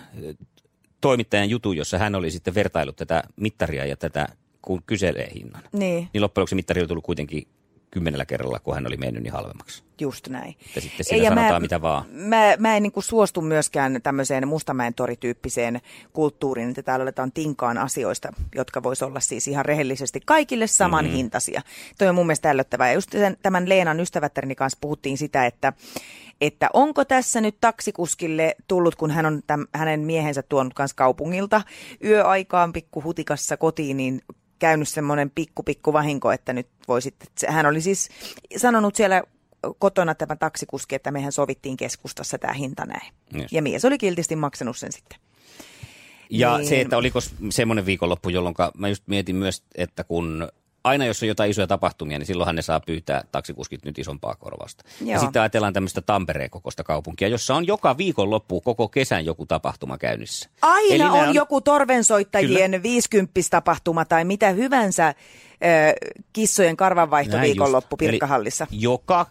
toimittajan 1.01 1.49
jutun, 1.49 1.77
jossa 1.77 1.97
hän 1.97 2.15
oli 2.15 2.31
sitten 2.31 2.55
vertailut 2.55 2.95
tätä 2.95 3.23
mittaria 3.35 3.85
ja 3.85 3.97
tätä, 3.97 4.27
kun 4.61 4.83
kyselee 4.85 5.31
hinnan. 5.35 5.63
Niin, 5.71 6.09
Niin 6.13 6.21
loppujen 6.21 6.41
lopuksi 6.41 6.55
mittari 6.55 6.81
oli 6.81 6.87
tullut 6.87 7.05
kuitenkin 7.05 7.47
kymmenellä 7.91 8.25
kerralla, 8.25 8.59
kun 8.59 8.73
hän 8.73 8.87
oli 8.87 8.97
mennyt 8.97 9.23
niin 9.23 9.33
halvemmaksi. 9.33 9.83
just 10.01 10.27
näin. 10.27 10.55
Että 10.65 10.81
sitten 10.81 11.05
siinä 11.05 11.35
sanotaan 11.35 11.61
mitä 11.61 11.81
vaan. 11.81 12.05
Mä, 12.11 12.55
mä 12.59 12.77
en 12.77 12.83
niin 12.83 12.91
kuin 12.91 13.03
suostu 13.03 13.41
myöskään 13.41 13.99
tämmöiseen 14.03 14.47
Mustamäen 14.47 14.93
torityyppiseen 14.93 15.81
kulttuuriin, 16.13 16.69
että 16.69 16.83
täällä 16.83 17.03
aletaan 17.03 17.31
tinkaan 17.31 17.77
asioista, 17.77 18.33
jotka 18.55 18.83
vois 18.83 19.03
olla 19.03 19.19
siis 19.19 19.47
ihan 19.47 19.65
rehellisesti 19.65 20.19
kaikille 20.25 20.67
samanhintaisia. 20.67 21.59
Mm. 21.59 21.95
Toi 21.97 22.07
on 22.07 22.15
mun 22.15 22.27
mielestä 22.27 22.49
ällöttävää. 22.49 22.87
Ja 22.87 22.93
just 22.93 23.11
sen, 23.11 23.37
tämän 23.43 23.69
Leenan 23.69 23.99
ystävättärini 23.99 24.55
kanssa 24.55 24.77
puhuttiin 24.81 25.17
sitä, 25.17 25.45
että 25.45 25.73
että 26.41 26.69
onko 26.73 27.05
tässä 27.05 27.41
nyt 27.41 27.57
taksikuskille 27.61 28.55
tullut, 28.67 28.95
kun 28.95 29.11
hän 29.11 29.25
on 29.25 29.41
täm, 29.47 29.67
hänen 29.75 29.99
miehensä 29.99 30.41
tuonut 30.41 30.73
kanssa 30.73 30.95
kaupungilta 30.95 31.61
yöaikaan 32.03 32.73
pikku 32.73 33.03
hutikassa 33.03 33.57
kotiin, 33.57 33.97
niin 33.97 34.21
käynyt 34.61 34.89
semmoinen 34.89 35.29
pikku 35.29 35.63
pikku 35.63 35.93
vahinko, 35.93 36.31
että 36.31 36.53
nyt 36.53 36.67
voi 36.87 37.01
sitten, 37.01 37.27
hän 37.47 37.65
oli 37.65 37.81
siis 37.81 38.09
sanonut 38.57 38.95
siellä 38.95 39.23
kotona 39.79 40.15
tämä 40.15 40.35
taksikuski, 40.35 40.95
että 40.95 41.11
mehän 41.11 41.31
sovittiin 41.31 41.77
keskustassa 41.77 42.37
tämä 42.37 42.53
hinta 42.53 42.85
näin. 42.85 43.13
Just. 43.33 43.51
Ja 43.51 43.61
mies 43.61 43.85
oli 43.85 43.97
kiltisti 43.97 44.35
maksanut 44.35 44.77
sen 44.77 44.91
sitten. 44.91 45.19
Ja 46.29 46.57
Niin. 46.57 46.69
se, 46.69 46.81
että 46.81 46.97
oliko 46.97 47.19
semmoinen 47.49 47.85
viikonloppu, 47.85 48.29
jolloin 48.29 48.55
mä 48.77 48.87
just 48.87 49.03
mietin 49.07 49.35
myös, 49.35 49.63
että 49.75 50.03
kun 50.03 50.49
aina 50.83 51.05
jos 51.05 51.23
on 51.23 51.27
jotain 51.27 51.51
isoja 51.51 51.67
tapahtumia, 51.67 52.19
niin 52.19 52.27
silloinhan 52.27 52.55
ne 52.55 52.61
saa 52.61 52.79
pyytää 52.79 53.23
taksikuskit 53.31 53.85
nyt 53.85 53.99
isompaa 53.99 54.35
korvausta. 54.35 54.83
Ja 55.01 55.13
Joo. 55.13 55.21
sitten 55.21 55.41
ajatellaan 55.41 55.73
tämmöistä 55.73 56.01
Tampereen 56.01 56.49
kokoista 56.49 56.83
kaupunkia, 56.83 57.27
jossa 57.27 57.55
on 57.55 57.67
joka 57.67 57.97
viikonloppu 57.97 58.61
koko 58.61 58.87
kesän 58.87 59.25
joku 59.25 59.45
tapahtuma 59.45 59.97
käynnissä. 59.97 60.49
Eli 60.89 61.03
Aina 61.03 61.13
ne 61.13 61.27
on, 61.29 61.35
joku 61.35 61.61
torvensoittajien 61.61 62.83
viisikymppistapahtuma 62.83 64.05
tai 64.05 64.25
mitä 64.25 64.49
hyvänsä 64.49 65.07
äh, 65.07 65.15
kissojen 66.33 66.77
karvanvaihto 66.77 67.37
Näin 67.37 67.47
viikonloppu 67.47 67.93
just. 67.93 68.01
Eli 68.01 68.11
Pirkkahallissa. 68.11 68.67
Joka 68.71 69.25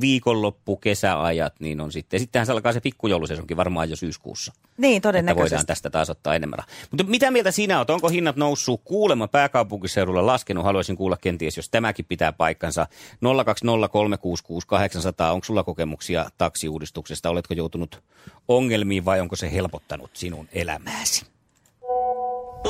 viikonloppu, 0.00 0.76
kesäajat, 0.76 1.54
niin 1.60 1.80
on 1.80 1.92
sitten. 1.92 2.20
Sittenhän 2.20 2.46
se 2.46 2.52
alkaa 2.52 2.72
se 2.72 2.80
pikkujoulusesonkin 2.80 3.56
varmaan 3.56 3.90
jo 3.90 3.96
syyskuussa. 3.96 4.52
Niin, 4.76 4.96
Että 4.96 5.08
todennäköisesti. 5.08 5.50
voidaan 5.54 5.66
tästä 5.66 5.90
taas 5.90 6.10
ottaa 6.10 6.34
enemmän 6.34 6.58
rahaa. 6.58 6.72
Mutta 6.90 7.04
mitä 7.04 7.30
mieltä 7.30 7.50
sinä 7.50 7.78
olet? 7.78 7.90
Onko 7.90 8.08
hinnat 8.08 8.36
noussut 8.36 8.80
kuulemma 8.84 9.28
pääkaupunkiseudulla 9.28 10.26
laskenut? 10.26 10.64
Haluaisin 10.64 10.96
kuulla 10.96 11.16
kenties, 11.16 11.56
jos 11.56 11.70
tämäkin 11.70 12.04
pitää 12.04 12.32
paikkansa. 12.32 12.86
020366800. 13.24 13.28
Onko 15.32 15.44
sulla 15.44 15.64
kokemuksia 15.64 16.30
taksiuudistuksesta? 16.38 17.30
Oletko 17.30 17.54
joutunut 17.54 18.02
ongelmiin 18.48 19.04
vai 19.04 19.20
onko 19.20 19.36
se 19.36 19.52
helpottanut 19.52 20.10
sinun 20.12 20.48
elämääsi? 20.52 21.26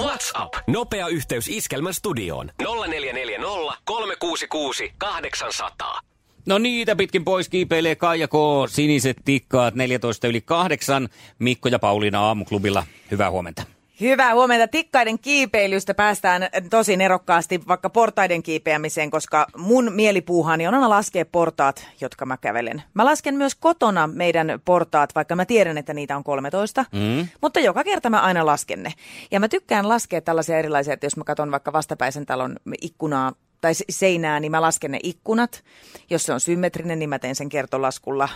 WhatsApp. 0.02 0.54
Nopea 0.66 1.08
yhteys 1.08 1.48
Iskelmän 1.48 1.94
studioon. 1.94 2.50
0440 2.58 3.46
366 3.84 4.92
800. 4.98 6.00
No 6.46 6.58
niitä 6.58 6.96
pitkin 6.96 7.24
pois 7.24 7.48
kiipeilee 7.48 7.94
Kaija 7.94 8.28
K. 8.28 8.32
Siniset 8.68 9.16
tikkaat 9.24 9.74
14 9.74 10.28
yli 10.28 10.40
8. 10.40 11.08
Mikko 11.38 11.68
ja 11.68 11.78
Pauliina 11.78 12.20
aamuklubilla. 12.20 12.84
Hyvää 13.10 13.30
huomenta. 13.30 13.62
Hyvää 14.00 14.34
huomenta. 14.34 14.68
Tikkaiden 14.68 15.18
kiipeilystä 15.18 15.94
päästään 15.94 16.48
tosi 16.70 16.96
nerokkaasti 16.96 17.60
vaikka 17.68 17.90
portaiden 17.90 18.42
kiipeämiseen, 18.42 19.10
koska 19.10 19.46
mun 19.56 19.92
mielipuuhani 19.92 20.66
on 20.66 20.74
aina 20.74 20.88
laskea 20.88 21.24
portaat, 21.24 21.88
jotka 22.00 22.26
mä 22.26 22.36
kävelen. 22.36 22.82
Mä 22.94 23.04
lasken 23.04 23.34
myös 23.34 23.54
kotona 23.54 24.06
meidän 24.06 24.60
portaat, 24.64 25.14
vaikka 25.14 25.36
mä 25.36 25.44
tiedän, 25.44 25.78
että 25.78 25.94
niitä 25.94 26.16
on 26.16 26.24
13, 26.24 26.84
mm. 26.92 27.28
mutta 27.42 27.60
joka 27.60 27.84
kerta 27.84 28.10
mä 28.10 28.20
aina 28.20 28.46
lasken 28.46 28.82
ne. 28.82 28.92
Ja 29.30 29.40
mä 29.40 29.48
tykkään 29.48 29.88
laskea 29.88 30.20
tällaisia 30.20 30.58
erilaisia, 30.58 30.94
että 30.94 31.06
jos 31.06 31.16
mä 31.16 31.24
katson 31.24 31.50
vaikka 31.50 31.72
vastapäisen 31.72 32.26
talon 32.26 32.56
ikkunaa 32.80 33.32
tai 33.60 33.74
se- 33.74 33.84
seinää, 33.90 34.40
niin 34.40 34.50
mä 34.50 34.60
lasken 34.62 34.90
ne 34.90 34.98
ikkunat. 35.02 35.64
Jos 36.10 36.22
se 36.22 36.32
on 36.32 36.40
symmetrinen, 36.40 36.98
niin 36.98 37.08
mä 37.08 37.18
teen 37.18 37.34
sen 37.34 37.48
kertolaskulla 37.48 38.28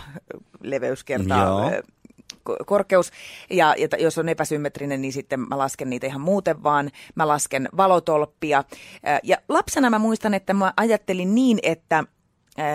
leveys 0.63 1.03
kertaa 1.03 1.43
Joo. 1.43 1.71
korkeus. 2.65 3.11
Ja, 3.49 3.75
ja 3.77 3.87
t- 3.87 3.99
jos 4.01 4.17
on 4.17 4.29
epäsymmetrinen, 4.29 5.01
niin 5.01 5.13
sitten 5.13 5.39
mä 5.39 5.57
lasken 5.57 5.89
niitä 5.89 6.07
ihan 6.07 6.21
muuten 6.21 6.63
vaan. 6.63 6.91
Mä 7.15 7.27
lasken 7.27 7.69
valotolppia. 7.77 8.63
Ja 9.23 9.37
lapsena 9.49 9.89
mä 9.89 9.99
muistan, 9.99 10.33
että 10.33 10.53
mä 10.53 10.73
ajattelin 10.77 11.35
niin, 11.35 11.59
että 11.63 12.03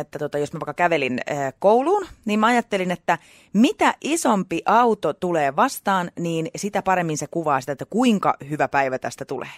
että 0.00 0.19
tota, 0.19 0.38
jos 0.38 0.52
mä 0.52 0.61
vaikka 0.61 0.75
kävelin 0.75 1.21
ää, 1.26 1.52
kouluun, 1.59 2.07
niin 2.25 2.40
mä 2.40 2.47
ajattelin, 2.47 2.90
että 2.90 3.19
mitä 3.52 3.95
isompi 4.00 4.62
auto 4.67 5.12
tulee 5.12 5.57
vastaan, 5.57 6.11
niin 6.19 6.49
sitä 6.57 6.83
paremmin 6.83 7.19
se 7.19 7.26
kuvaa 7.31 7.61
sitä, 7.61 7.73
että 7.73 7.85
kuinka 7.90 8.35
hyvä 8.50 8.69
päivä 8.69 8.99
tästä 8.99 9.25
tulee. 9.25 9.50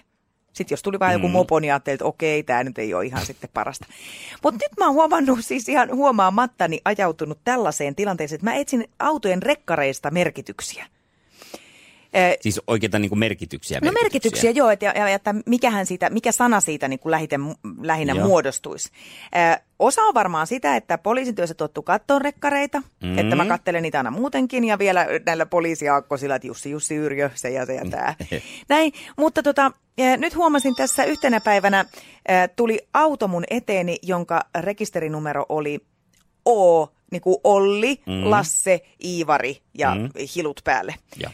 Sitten 0.53 0.73
jos 0.73 0.83
tuli 0.83 0.99
vain 0.99 1.13
joku 1.13 1.29
mopo, 1.29 1.61
niin 1.61 1.73
ajattelin, 1.73 1.95
että 1.95 2.05
okei, 2.05 2.43
tämä 2.43 2.65
nyt 2.65 2.79
ei 2.79 2.95
ole 2.95 3.07
ihan 3.07 3.27
sitten 3.27 3.51
parasta. 3.55 3.87
Mutta 4.43 4.61
nyt 4.65 4.79
mä 4.79 4.87
oon 4.87 4.95
huomannut, 4.95 5.39
siis 5.43 5.69
ihan 5.69 5.89
huomaamattani 5.95 6.81
ajautunut 6.85 7.39
tällaiseen 7.45 7.95
tilanteeseen, 7.95 8.37
että 8.37 8.51
mä 8.51 8.55
etsin 8.55 8.89
autojen 8.99 9.43
rekkareista 9.43 10.11
merkityksiä. 10.11 10.87
Siis 12.41 12.61
oikeita 12.67 12.99
niin 12.99 13.09
kuin 13.09 13.19
merkityksiä. 13.19 13.79
No 13.83 13.93
merkityksiä, 14.03 14.51
joo, 14.51 14.71
että, 14.71 14.85
ja, 14.87 15.09
että 15.09 15.35
mikähän 15.47 15.87
siitä, 15.87 16.11
mikä 16.11 16.33
sana 16.33 16.61
siitä 16.61 16.89
niin 16.89 16.99
kuin 16.99 17.11
lähiten, 17.11 17.41
lähinnä 17.83 18.13
Joo. 18.15 18.27
muodostuisi. 18.27 18.91
Ö, 19.57 19.61
osa 19.79 20.03
on 20.03 20.15
varmaan 20.15 20.47
sitä, 20.47 20.77
että 20.77 20.99
poliisityössä 20.99 21.55
tottu 21.55 21.83
kattoon 21.83 22.23
rekkareita, 22.23 22.79
Mm. 23.03 23.09
mm. 23.09 23.19
että 23.19 23.37
mä 23.37 23.47
kattelen 23.47 23.83
niitä 23.83 23.99
aina 23.99 24.11
muutenkin, 24.11 24.65
ja 24.65 24.79
vielä 24.79 25.07
näillä 25.27 25.47
poliisiaakkosilla, 25.47 26.35
että 26.35 26.49
Jussi, 26.49 26.71
Jussi 26.71 26.95
Yrjö, 26.97 27.31
se 27.35 27.51
ja 27.51 27.67
se 27.67 27.75
ja 27.75 27.85
tämä. 27.91 28.15
Näin, 28.69 28.93
mutta 29.17 29.43
tota, 29.43 29.73
nyt 30.17 30.37
huomasin 30.37 30.75
tässä 30.77 31.05
yhtenä 31.05 31.41
päivänä, 31.41 31.85
ö, 32.31 32.49
tuli 32.57 32.79
auto 32.95 33.29
mun 33.29 33.45
eteeni, 33.51 33.99
jonka 34.03 34.41
rekisterinumero 34.61 35.47
oli 35.49 35.81
O, 36.49 36.87
niin 37.13 37.23
kuin 37.23 37.37
Olli, 37.45 38.03
mm. 38.07 38.31
Lasse, 38.31 38.81
Iivari 39.05 39.63
ja 39.79 39.95
Mm. 39.95 40.01
mm. 40.01 40.11
hilut 40.37 40.61
päälle. 40.65 40.95
Ja. 41.23 41.31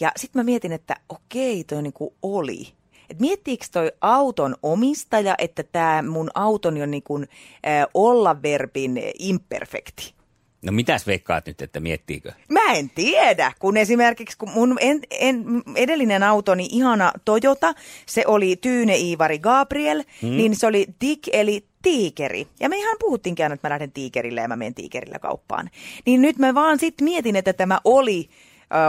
Ja 0.00 0.12
sitten 0.16 0.40
mä 0.40 0.44
mietin, 0.44 0.72
että 0.72 0.96
okei, 1.08 1.64
toi 1.64 1.82
niinku 1.82 2.14
oli. 2.22 2.68
Et 3.10 3.20
miettiikö 3.20 3.64
toi 3.72 3.92
auton 4.00 4.56
omistaja, 4.62 5.34
että 5.38 5.62
tämä 5.62 6.02
mun 6.02 6.30
autoni 6.34 6.82
on 6.82 6.90
niinku, 6.90 7.16
äh, 7.16 7.86
olla 7.94 8.42
verbin 8.42 9.02
imperfekti? 9.18 10.14
No 10.62 10.72
mitäs 10.72 11.06
veikkaat 11.06 11.46
nyt, 11.46 11.62
että 11.62 11.80
miettiikö? 11.80 12.32
Mä 12.48 12.72
en 12.72 12.90
tiedä, 12.90 13.52
kun 13.58 13.76
esimerkiksi 13.76 14.38
kun 14.38 14.50
mun 14.50 14.76
en, 14.80 15.00
en, 15.10 15.44
edellinen 15.76 16.22
autoni, 16.22 16.68
ihana 16.70 17.12
Toyota, 17.24 17.74
se 18.06 18.24
oli 18.26 18.56
Tyyne 18.56 18.96
Iivari 18.96 19.38
Gabriel, 19.38 20.02
hmm. 20.22 20.36
niin 20.36 20.56
se 20.56 20.66
oli 20.66 20.86
Dick 21.00 21.28
eli 21.32 21.64
tiikeri. 21.82 22.46
Ja 22.60 22.68
me 22.68 22.76
ihan 22.76 22.96
puhuttiinkin, 23.00 23.52
että 23.52 23.68
mä 23.68 23.72
lähden 23.72 23.92
tiikerille 23.92 24.40
ja 24.40 24.48
mä 24.48 24.56
menen 24.56 24.74
tiikerillä 24.74 25.18
kauppaan. 25.18 25.70
Niin 26.06 26.22
nyt 26.22 26.38
mä 26.38 26.54
vaan 26.54 26.78
sit 26.78 27.00
mietin, 27.00 27.36
että 27.36 27.52
tämä 27.52 27.80
oli 27.84 28.28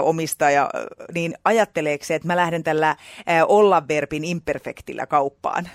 omistaja, 0.04 0.70
niin 1.14 1.34
ajatteleeko 1.46 2.06
se, 2.06 2.16
että 2.16 2.28
mä 2.28 2.36
lähden 2.36 2.64
tällä 2.64 2.90
äh, 2.90 2.98
olla 3.48 3.88
verbin 3.88 4.24
imperfektillä 4.24 5.06
kauppaan? 5.06 5.70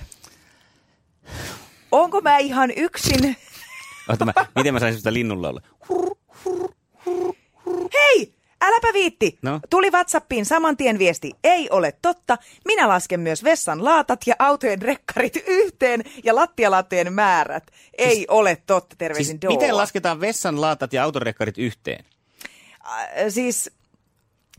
Onko 1.93 2.21
mä 2.21 2.39
ihan 2.39 2.71
yksin? 2.77 3.37
Oota, 4.09 4.25
mä, 4.25 4.33
miten 4.57 4.75
mä 4.75 4.81
saisin 4.81 4.99
sitä 4.99 5.13
linnulla 5.13 5.49
olla? 5.49 5.61
Hei, 7.95 8.35
äläpä 8.63 8.93
viitti. 8.93 9.39
No? 9.43 9.61
Tuli 9.71 9.91
WhatsAppiin 9.91 10.47
saman 10.47 10.77
tien 10.77 10.99
viesti. 10.99 11.33
Ei 11.45 11.71
ole 11.71 11.93
totta. 12.03 12.39
Minä 12.65 12.89
lasken 12.89 13.21
myös 13.21 13.45
vessan 13.45 13.85
laatat 13.85 14.21
ja 14.27 14.35
autojen 14.39 14.83
rekkarit 14.83 15.37
yhteen 15.47 16.05
ja 16.25 16.35
lattialattojen 16.35 17.13
määrät. 17.13 17.65
Ei 17.99 18.15
siis, 18.15 18.27
ole 18.29 18.63
totta. 18.67 18.97
Terveisin 18.99 19.39
Siis 19.41 19.53
miten 19.53 19.77
lasketaan 19.77 20.21
vessan 20.21 20.61
laatat 20.61 20.93
ja 20.93 21.05
autorekkarit 21.05 21.59
yhteen? 21.59 22.05
Äh, 22.85 23.09
siis 23.29 23.71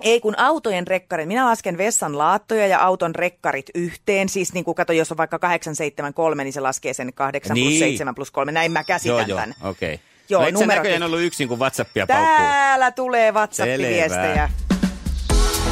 ei 0.01 0.19
kun 0.19 0.39
autojen 0.39 0.87
rekkarit. 0.87 1.27
Minä 1.27 1.45
lasken 1.45 1.77
vessan 1.77 2.17
laattoja 2.17 2.67
ja 2.67 2.79
auton 2.79 3.15
rekkarit 3.15 3.69
yhteen. 3.75 4.29
Siis 4.29 4.53
niin 4.53 4.65
kuin 4.65 4.75
kato, 4.75 4.93
jos 4.93 5.11
on 5.11 5.17
vaikka 5.17 5.39
873, 5.39 6.43
niin 6.43 6.53
se 6.53 6.59
laskee 6.59 6.93
sen 6.93 7.13
8 7.13 7.53
niin. 7.53 7.63
plus 7.65 7.79
Niin. 7.79 7.79
7 7.97 8.15
plus 8.15 8.31
3. 8.31 8.51
Näin 8.51 8.71
mä 8.71 8.83
käsitän 8.83 9.17
Joo, 9.17 9.27
joo, 9.27 9.39
tämän. 9.39 9.55
okei. 9.63 9.93
Okay. 9.93 10.05
Joo, 10.29 10.41
no 10.41 10.47
et 10.47 10.55
sä 10.57 10.63
numerot- 10.65 10.67
näköjään 10.67 11.03
ollut 11.03 11.21
yksin, 11.21 11.47
kun 11.47 11.59
WhatsAppia 11.59 12.07
paukkuu. 12.07 12.37
Täällä 12.37 12.91
tulee 12.91 13.31
WhatsApp-viestejä. 13.31 14.49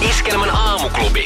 Iskelmän 0.10 0.50
aamuklubi. 0.50 1.26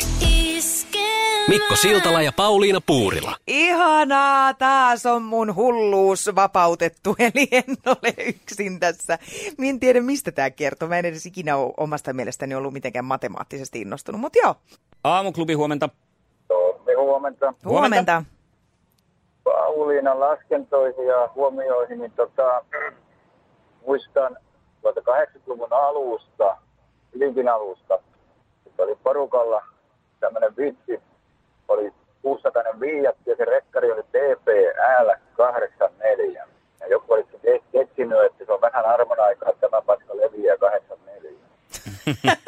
Mikko 1.50 1.76
Siltala 1.76 2.22
ja 2.22 2.32
Pauliina 2.36 2.82
Puurila. 2.86 3.36
Ihanaa, 3.48 4.54
taas 4.54 5.06
on 5.06 5.22
mun 5.22 5.56
hulluus 5.56 6.30
vapautettu, 6.36 7.16
eli 7.34 7.48
en 7.52 7.78
ole 7.86 8.14
yksin 8.28 8.80
tässä. 8.80 9.18
Mä 9.58 9.66
en 9.66 9.80
tiedä, 9.80 10.02
mistä 10.02 10.32
tämä 10.32 10.50
kertoo. 10.50 10.90
Mä 10.90 10.98
en 11.00 11.06
edes 11.06 11.26
ikinä 11.26 11.56
ole 11.58 11.74
omasta 11.78 12.14
mielestäni 12.14 12.56
ollut 12.56 12.74
mitenkään 12.74 13.06
matemaattisesti 13.06 13.82
innostunut, 13.82 14.22
mutta 14.22 14.40
joo, 14.44 14.56
Aamuklubi, 15.04 15.54
huomenta. 15.54 15.90
Tommi, 16.48 16.94
huomenta. 16.94 17.54
huomenta. 17.66 18.24
Pauliina 19.44 20.20
laskentoihin 20.20 21.08
ja 21.08 21.30
huomioihin, 21.36 22.00
niin 22.00 22.12
tota, 22.12 22.66
muistan 23.88 24.38
tuolta 24.82 25.02
80-luvun 25.02 25.74
alusta, 25.74 26.58
linkin 27.14 27.50
alusta, 27.50 28.00
että 28.66 28.84
oli 28.84 28.96
porukalla 29.04 29.62
tämmöinen 30.20 30.56
vitsi, 30.58 31.09
oli 31.74 31.94
600 32.22 32.64
viiatti 32.80 33.30
ja 33.30 33.36
se 33.36 33.46
rekkari 33.46 33.92
oli 33.92 34.04
TPL 34.04 35.10
84. 35.34 36.48
Ja 36.80 36.88
joku 36.88 37.14
oli 37.14 37.26
keksinyt, 37.72 38.26
että 38.26 38.46
se 38.46 38.52
on 38.52 38.62
vähän 38.62 38.86
armon 38.86 39.20
aikaa, 39.20 39.50
että 39.50 39.70
tämä 39.70 39.82
paska 39.82 40.18
leviää 40.18 40.58
84. 40.58 41.40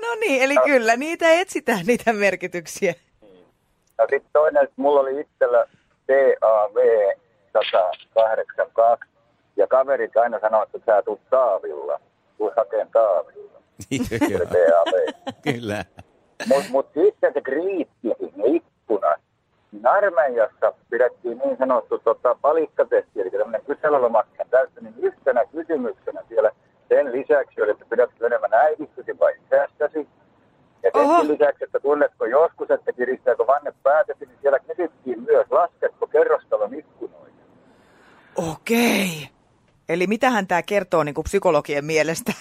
No 0.00 0.14
niin, 0.20 0.42
eli 0.42 0.54
kyllä 0.64 0.96
niitä 0.96 1.30
etsitään, 1.30 1.86
niitä 1.86 2.12
merkityksiä. 2.12 2.94
Ja 3.98 4.06
sitten 4.10 4.30
toinen, 4.32 4.62
että 4.62 4.74
mulla 4.76 5.00
oli 5.00 5.20
itsellä 5.20 5.66
TAV 6.06 6.76
182. 7.52 9.08
Ja 9.56 9.66
kaverit 9.66 10.16
aina 10.16 10.40
sanoo, 10.40 10.62
että 10.62 10.78
sä 10.86 11.02
tulet 11.02 11.20
taavilla. 11.30 12.00
Tuu 12.38 12.52
hakeen 12.56 12.88
taavilla. 12.92 13.60
TAV. 14.52 14.92
Kyllä. 15.42 15.84
Mutta 16.48 16.70
mut 16.70 16.86
sitten 16.94 17.32
se 17.32 17.40
kriittisi, 17.40 18.32
ne 18.36 18.44
ikkunat. 18.46 19.20
Niin 19.72 19.86
armeijassa 19.86 20.72
pidettiin 20.90 21.38
niin 21.38 21.56
sanottu 21.58 21.98
tota, 21.98 22.36
palikkatesti, 22.40 23.20
eli 23.20 23.30
tämmöinen 23.30 23.66
kyselylomakkeen 23.66 24.48
täyttä, 24.50 24.80
niin 24.80 24.94
yhtenä 24.98 25.44
kysymyksenä 25.52 26.20
siellä 26.28 26.50
sen 26.88 27.12
lisäksi 27.12 27.62
oli, 27.62 27.70
että 27.70 27.84
pidätkö 27.90 28.26
enemmän 28.26 28.54
äidistäsi 28.54 29.18
vai 29.18 29.32
isästäsi. 29.46 30.08
Ja 30.82 30.90
Oho. 30.94 31.18
sen 31.18 31.32
lisäksi, 31.32 31.64
että 31.64 31.80
tunnetko 31.80 32.24
joskus, 32.24 32.70
että 32.70 32.92
kiristääkö 32.92 33.46
vanne 33.46 33.72
päätösi, 33.82 34.26
niin 34.26 34.38
siellä 34.42 34.58
kysyttiin 34.58 35.22
myös, 35.22 35.46
lasketko 35.50 36.06
kerrostalon 36.06 36.74
ikkunoita. 36.74 37.36
Okei. 38.36 39.28
Eli 39.88 40.06
mitähän 40.06 40.46
tämä 40.46 40.62
kertoo 40.62 41.02
niin 41.04 41.14
kuin 41.14 41.24
psykologien 41.24 41.84
mielestä? 41.84 42.32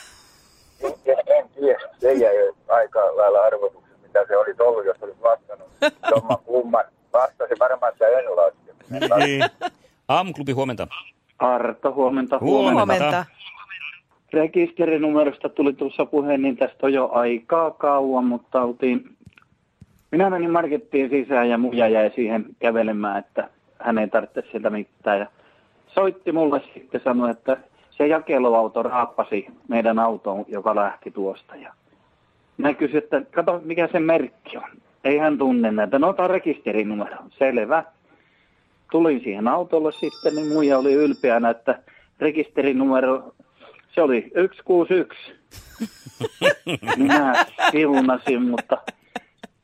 En, 0.84 0.94
en 1.28 1.50
tiedä, 1.50 1.80
se 2.00 2.14
jäi 2.14 2.36
aika 2.68 3.00
lailla 3.00 3.42
arvotuksen, 3.42 3.83
mitä 4.14 4.28
se 4.28 4.38
olisi 4.38 4.62
ollut, 4.62 4.86
jos 4.86 4.98
olisi 5.02 5.22
vastannut 5.22 5.68
jomman 6.16 6.38
kumman. 6.46 6.84
Vastasi 7.14 7.54
varmaan, 7.60 7.92
että 7.92 8.08
en 8.08 8.36
laske. 8.36 8.74
Niin. 9.26 9.44
Aamuklubi, 10.08 10.52
huomenta. 10.52 10.88
Arto, 11.40 11.94
huomenta. 11.94 12.40
Huomenta. 12.40 12.76
Huomenta. 12.76 13.26
Rekisterinumerosta 14.34 15.50
tuli 15.50 15.74
tuossa 15.74 16.06
puhe, 16.06 16.38
niin 16.38 16.58
tästä 16.58 16.78
on 16.82 16.94
jo 16.94 17.10
aikaa 17.12 17.72
kauan, 17.72 18.26
mutta 18.26 18.62
oltiin... 18.62 19.16
Minä 20.12 20.30
menin 20.30 20.52
markettiin 20.52 21.10
sisään 21.10 21.50
ja 21.50 21.58
muija 21.58 21.88
jäi 21.88 22.12
siihen 22.16 22.46
kävelemään, 22.60 23.20
että 23.20 23.50
hän 23.80 23.98
ei 23.98 24.08
tarvitse 24.08 24.44
sieltä 24.52 24.70
mitään. 24.70 25.20
Ja 25.20 25.28
soitti 25.88 26.32
mulle 26.32 26.62
sitten 26.74 27.02
sanoi, 27.04 27.32
että 27.32 27.58
se 27.90 28.08
jakeluauto 28.08 28.84
raappasi 28.84 29.48
meidän 29.68 30.00
autoon, 30.00 30.46
joka 30.48 30.76
lähti 30.76 31.12
tuosta. 31.12 31.56
Ja 31.56 31.74
mä 32.58 32.74
kysyin, 32.74 33.04
että 33.04 33.22
kato 33.32 33.62
mikä 33.66 33.90
se 33.92 34.00
merkki 34.00 34.58
on. 34.58 34.70
Ei 35.04 35.18
hän 35.18 35.38
tunne 35.38 35.72
näitä. 35.72 36.00
No 36.00 36.10
ota 36.10 36.28
rekisterinumero. 36.28 37.18
Selvä. 37.38 37.84
Tulin 38.92 39.22
siihen 39.24 39.48
autolle 39.48 39.92
sitten, 39.92 40.36
niin 40.36 40.48
muija 40.48 40.78
oli 40.78 40.94
ylpeänä, 40.94 41.50
että 41.50 41.80
rekisterinumero, 42.20 43.36
se 43.96 44.02
oli 44.02 44.32
161. 44.36 45.18
Minä 46.98 47.46
siunasin, 47.72 48.42
mutta 48.42 48.78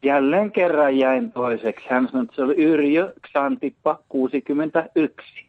jälleen 0.04 0.52
kerran 0.52 0.98
jäin 0.98 1.32
toiseksi. 1.32 1.86
Hän 1.90 2.08
sanoi, 2.08 2.24
että 2.24 2.36
se 2.36 2.42
oli 2.42 2.56
Yrjö 2.56 3.14
Xantippa 3.28 4.00
61. 4.10 5.46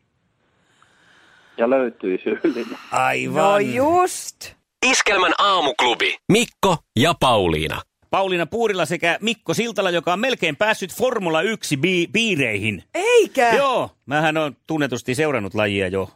Ja 1.57 1.71
löytyi 1.71 2.21
syyllinen. 2.25 2.79
Aivan. 2.93 3.43
No 3.43 3.59
just. 3.59 4.60
Iskelmän 4.87 5.33
aamuklubi. 5.39 6.17
Mikko 6.33 6.77
ja 6.99 7.15
Pauliina. 7.21 7.83
Pauliina 8.11 8.47
Puurila 8.47 8.87
sekä 8.87 9.19
Mikko 9.21 9.55
Siltala, 9.55 9.91
joka 9.91 10.13
on 10.13 10.21
melkein 10.21 10.57
päässyt 10.57 10.95
Formula 10.95 11.43
1 11.43 11.77
bi- 11.77 12.09
piireihin. 12.13 12.85
Eikä. 12.95 13.51
Joo, 13.53 13.91
mähän 14.07 14.37
on 14.37 14.57
tunnetusti 14.67 15.15
seurannut 15.15 15.55
lajia 15.55 15.89
jo 15.89 16.11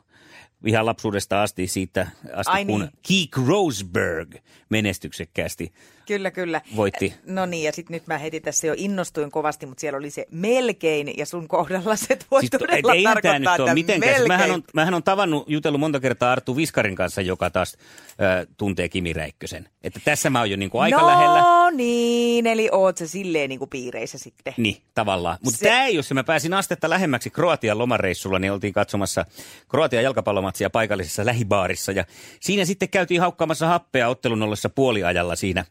ihan 0.66 0.86
lapsuudesta 0.86 1.42
asti 1.42 1.66
siitä 1.66 2.06
asti, 2.34 2.52
Ai 2.52 2.64
kun 2.64 2.80
niin. 2.80 2.90
Keek 3.08 3.46
Roseberg 3.46 4.34
menestyksekkäästi 4.68 5.72
Kyllä, 6.06 6.30
kyllä. 6.30 6.60
voitti. 6.76 7.14
No 7.26 7.46
niin, 7.46 7.64
ja 7.64 7.72
sitten 7.72 7.94
nyt 7.94 8.06
mä 8.06 8.18
heti 8.18 8.40
tässä 8.40 8.66
jo 8.66 8.74
innostuin 8.76 9.30
kovasti, 9.30 9.66
mutta 9.66 9.80
siellä 9.80 9.96
oli 9.96 10.10
se 10.10 10.26
melkein, 10.30 11.12
ja 11.16 11.26
sun 11.26 11.48
kohdalla 11.48 11.96
se 11.96 12.18
voi 12.30 12.40
siis, 12.40 12.50
todella 12.50 12.94
eihän 12.94 13.14
tarkoittaa, 13.14 13.54
nyt 13.56 13.60
ole 13.60 13.74
mitenkään. 13.74 14.10
melkein. 14.12 14.28
Mähän 14.28 14.50
on, 14.50 14.62
mähän 14.74 14.94
on 14.94 15.02
tavannut, 15.02 15.44
jutellut 15.50 15.80
monta 15.80 16.00
kertaa 16.00 16.32
Arttu 16.32 16.56
Viskarin 16.56 16.96
kanssa, 16.96 17.20
joka 17.20 17.50
taas 17.50 17.76
äh, 18.08 18.46
tuntee 18.56 18.88
Kimi 18.88 19.12
Räikkösen. 19.12 19.68
Että 19.84 20.00
tässä 20.04 20.30
mä 20.30 20.38
oon 20.38 20.50
jo 20.50 20.56
niinku 20.56 20.78
aika 20.78 21.00
no, 21.00 21.06
lähellä. 21.06 21.70
niin, 21.76 22.46
eli 22.46 22.68
oot 22.72 22.96
se 22.96 23.06
silleen 23.06 23.48
niin 23.48 23.58
kuin 23.58 23.70
piireissä 23.70 24.18
sitten. 24.18 24.54
Niin, 24.56 24.76
tavallaan. 24.94 25.38
Mutta 25.44 25.58
Se- 25.58 25.64
tämä 25.68 25.84
ei 25.84 25.96
ole 25.96 26.02
se, 26.02 26.14
mä 26.14 26.24
pääsin 26.24 26.54
astetta 26.54 26.90
lähemmäksi 26.90 27.30
Kroatian 27.30 27.78
lomareissulla, 27.78 28.38
niin 28.38 28.52
oltiin 28.52 28.72
katsomassa 28.72 29.26
Kroatian 29.68 30.04
jalkapallomatsia 30.04 30.70
paikallisessa 30.70 31.26
lähibaarissa. 31.26 31.92
Ja 31.92 32.04
siinä 32.40 32.64
sitten 32.64 32.88
käytiin 32.88 33.20
haukkaamassa 33.20 33.66
happea 33.66 34.08
ottelun 34.08 34.42
ollessa 34.42 34.68
puoliajalla 34.68 35.36
siinä. 35.36 35.64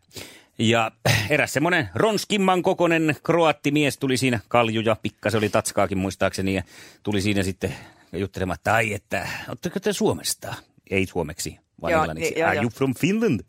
Ja 0.60 0.92
eräs 1.30 1.54
semmoinen 1.54 1.90
ronskimman 1.96 2.62
kokonen 2.62 3.16
kroattimies 3.24 3.98
tuli 3.98 4.18
siinä, 4.18 4.40
kaljuja, 4.48 4.96
pikkasen 5.02 5.38
oli 5.38 5.50
tatskaakin 5.50 5.98
muistaakseni, 5.98 6.56
ja 6.56 6.64
tuli 7.04 7.22
siinä 7.22 7.44
sitten 7.44 7.76
juttelemaan, 8.14 8.56
että 8.56 8.74
ai, 8.74 8.94
että 8.94 9.28
ootteko 9.50 9.80
te 9.80 9.94
Suomesta? 9.94 10.54
Ei 10.90 11.06
suomeksi, 11.06 11.60
vaan 11.82 11.92
Joo, 11.92 12.02
englanniksi. 12.02 12.40
joo, 12.40 12.50
Are 12.50 12.58
you 12.58 12.70
from 12.70 12.94
Finland? 13.00 13.40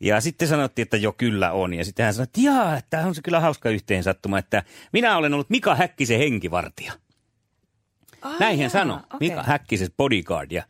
Ja 0.00 0.20
sitten 0.20 0.48
sanottiin, 0.48 0.82
että 0.82 0.96
jo 0.96 1.12
kyllä 1.12 1.52
on. 1.52 1.74
Ja 1.74 1.84
sitten 1.84 2.04
hän 2.04 2.14
sanoi, 2.14 2.24
että 2.24 2.40
jaa, 2.40 2.76
että 2.76 3.06
on 3.06 3.14
se 3.14 3.22
kyllä 3.22 3.40
hauska 3.40 3.70
yhteensattuma, 3.70 4.38
että 4.38 4.62
minä 4.92 5.16
olen 5.16 5.34
ollut 5.34 5.50
Mika 5.50 5.74
Häkkisen 5.74 6.18
henkivartija. 6.18 6.92
Ah, 8.22 8.40
Näin 8.40 8.56
hän 8.56 8.60
jaa, 8.60 8.68
sanoi, 8.70 8.96
okei. 9.14 9.28
Mika 9.28 9.42
Häkkisen 9.42 9.88
bodyguard. 9.96 10.50
Ja 10.52 10.62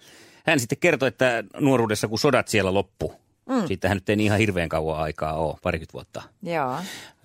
hän 0.47 0.61
sitten 0.61 0.79
kertoi, 0.79 1.09
että 1.09 1.45
nuoruudessa 1.61 2.09
kun 2.09 2.19
sodat 2.19 2.49
siellä 2.49 2.75
loppu, 2.75 3.15
mm. 3.51 3.67
siitähän 3.67 3.97
nyt 3.97 4.09
ei 4.09 4.17
niin 4.17 4.25
ihan 4.25 4.39
hirveän 4.39 4.69
kauan 4.69 5.01
aikaa 5.01 5.33
ole, 5.33 5.57
parikymmentä 5.63 5.93
vuotta. 5.93 6.23
Joo. 6.43 6.77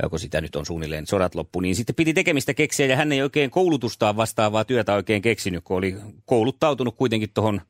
Joko 0.03 0.17
sitä 0.17 0.41
nyt 0.41 0.55
on 0.55 0.65
suunnilleen 0.65 1.07
sodat 1.07 1.35
loppu, 1.35 1.59
niin 1.59 1.75
sitten 1.75 1.95
piti 1.95 2.13
tekemistä 2.13 2.53
keksiä 2.53 2.85
ja 2.85 2.95
hän 2.95 3.11
ei 3.11 3.21
oikein 3.21 3.51
koulutustaan 3.51 4.15
vastaavaa 4.15 4.65
työtä 4.65 4.93
oikein 4.93 5.21
keksinyt, 5.21 5.63
kun 5.63 5.77
oli 5.77 5.95
kouluttautunut 6.25 6.95
kuitenkin 6.95 7.29
tuohon 7.33 7.61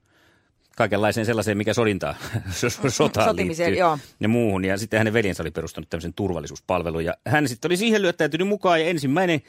kaikenlaiseen 0.75 1.25
sellaiseen, 1.25 1.57
mikä 1.57 1.73
sodintaa, 1.73 2.15
sotaan 2.87 3.29
Sotimiseen, 3.29 3.67
liittyy 3.67 3.79
joo. 3.79 3.97
ja 4.19 4.27
muuhun. 4.27 4.65
Ja 4.65 4.77
sitten 4.77 4.97
hänen 4.97 5.13
veljensä 5.13 5.43
oli 5.43 5.51
perustanut 5.51 5.89
tämmöisen 5.89 6.13
turvallisuuspalvelun. 6.13 7.05
Ja 7.05 7.13
hän 7.27 7.47
sitten 7.47 7.69
oli 7.69 7.77
siihen 7.77 8.01
lyöttäytynyt 8.01 8.47
mukaan 8.47 8.81
ja 8.81 8.87
ensimmäinen 8.87 9.41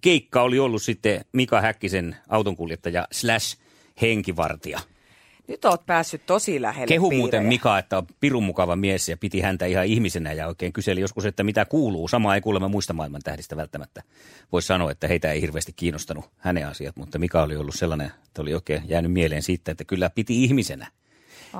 keikka 0.00 0.42
oli 0.42 0.58
ollut 0.58 0.82
sitten 0.82 1.24
Mika 1.32 1.60
Häkkisen 1.60 2.16
autonkuljettaja 2.28 3.06
slash 3.12 3.58
henkivartija. 4.02 4.80
Nyt 5.50 5.64
oot 5.64 5.86
päässyt 5.86 6.26
tosi 6.26 6.62
lähelle 6.62 6.86
Kehu 6.86 7.08
piirejä. 7.08 7.22
muuten 7.22 7.46
Mika, 7.46 7.78
että 7.78 7.98
on 7.98 8.06
pirun 8.20 8.44
mukava 8.44 8.76
mies 8.76 9.08
ja 9.08 9.16
piti 9.16 9.40
häntä 9.40 9.66
ihan 9.66 9.86
ihmisenä 9.86 10.32
ja 10.32 10.46
oikein 10.46 10.72
kyseli 10.72 11.00
joskus, 11.00 11.26
että 11.26 11.42
mitä 11.44 11.64
kuuluu. 11.64 12.08
Sama 12.08 12.34
ei 12.34 12.40
kuulemma 12.40 12.68
muista 12.68 12.92
maailman 12.92 13.20
tähdistä 13.24 13.56
välttämättä. 13.56 14.02
Voisi 14.52 14.66
sanoa, 14.66 14.90
että 14.90 15.08
heitä 15.08 15.32
ei 15.32 15.40
hirveästi 15.40 15.72
kiinnostanut 15.72 16.24
hänen 16.38 16.66
asiat, 16.66 16.96
mutta 16.96 17.18
Mika 17.18 17.42
oli 17.42 17.56
ollut 17.56 17.74
sellainen, 17.74 18.06
että 18.26 18.42
oli 18.42 18.54
oikein 18.54 18.82
jäänyt 18.88 19.12
mieleen 19.12 19.42
siitä, 19.42 19.70
että 19.70 19.84
kyllä 19.84 20.10
piti 20.10 20.44
ihmisenä. 20.44 20.86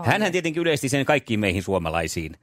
Hänhän 0.05 0.33
tietenkin 0.33 0.61
yleisti 0.61 0.89
sen 0.89 1.05
kaikkiin 1.05 1.41
meihin 1.41 1.63
suomalaisiin. 1.63 2.37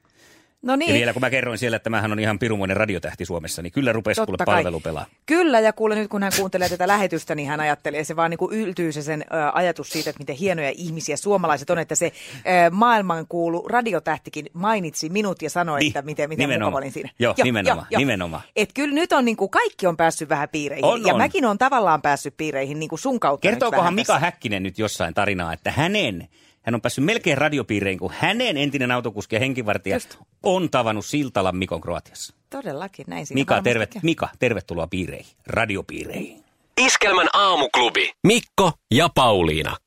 No 0.68 0.76
niin. 0.76 0.90
Ja 0.90 0.94
vielä 0.94 1.14
kun 1.14 1.22
mä 1.22 1.30
kerroin 1.30 1.58
siellä, 1.58 1.76
että 1.76 1.90
mähän 1.90 2.12
on 2.12 2.20
ihan 2.20 2.40
pirumoinen 2.40 2.78
radiotähti 2.78 3.26
Suomessa, 3.26 3.62
niin 3.62 3.72
kyllä 3.72 3.92
rupesi 3.94 4.22
kuule 4.26 4.38
palvelu 4.46 4.80
pelaa. 4.80 5.06
Kyllä, 5.26 5.60
ja 5.60 5.74
kuule 5.74 5.96
nyt 5.96 6.10
kun 6.10 6.24
hän 6.24 6.32
kuuntelee 6.38 6.70
tätä 6.70 6.88
lähetystä, 6.88 7.36
niin 7.36 7.50
hän 7.50 7.60
ajattelee, 7.60 8.04
se 8.04 8.16
vaan 8.16 8.30
niin 8.32 8.38
kuin 8.38 8.56
yltyy 8.56 8.92
se 8.92 9.02
sen 9.02 9.22
ö, 9.22 9.36
ajatus 9.54 9.90
siitä, 9.90 10.10
että 10.10 10.20
miten 10.20 10.36
hienoja 10.36 10.72
ihmisiä 10.76 11.18
suomalaiset 11.18 11.70
on, 11.70 11.80
että 11.80 11.96
se 11.96 12.06
ö, 12.06 12.70
maailmankuulu 12.72 13.68
radiotähtikin 13.68 14.46
mainitsi 14.54 15.10
minut 15.10 15.42
ja 15.42 15.50
sanoi, 15.50 15.80
Niin, 15.80 15.88
että 15.88 16.02
miten, 16.02 16.30
miten 16.30 16.50
mukava 16.50 16.78
olin 16.78 16.92
siinä. 16.92 17.10
Joo, 17.20 17.36
nimenomaan, 17.44 17.88
nimenomaan. 17.98 18.44
Et 18.56 18.70
kyllä 18.74 18.94
nyt 18.94 19.12
on 19.12 19.26
niin 19.26 19.38
kuin 19.38 19.50
kaikki 19.52 19.88
on 19.88 19.98
päässyt 19.98 20.30
vähän 20.30 20.50
piireihin, 20.50 20.86
On, 20.86 21.06
ja 21.08 21.14
on. 21.14 21.18
mäkin 21.20 21.46
on 21.46 21.58
tavallaan 21.58 22.02
päässyt 22.02 22.38
piireihin 22.38 22.80
niin 22.80 22.90
kuin 22.90 23.00
sun 23.00 23.20
kautta 23.20 23.50
Kertookohan 23.50 23.94
Mika 23.94 24.14
tässä. 24.14 24.26
Häkkinen 24.26 24.64
nyt 24.64 24.80
jossain 24.80 25.14
tarinaa, 25.14 25.54
että 25.54 25.72
hänen, 25.72 26.28
hän 26.68 26.76
on 26.76 26.82
päässyt 26.82 27.06
melkein 27.06 27.38
radiopiireihin, 27.38 28.00
kun 28.00 28.14
hänen 28.18 28.58
entinen 28.58 28.92
autokuski 28.92 29.36
ja 29.36 29.40
henkivartija 29.40 29.96
Just. 29.96 30.18
on 30.44 30.70
tavannut 30.70 31.06
Siltalan 31.06 31.56
Mikon 31.56 31.82
Kroatiassa. 31.82 32.34
Todellakin, 32.50 33.06
näin 33.08 33.26
siinä 33.26 33.40
Mika, 33.40 33.62
tervet, 33.62 33.94
käy. 33.94 34.00
Mika, 34.04 34.30
tervetuloa 34.40 34.88
piireihin, 34.88 35.36
radiopiireihin. 35.48 36.44
Iskelmän 36.82 37.28
aamuklubi. 37.34 38.12
Mikko 38.28 38.72
ja 38.94 39.10
Pauliina. 39.16 39.78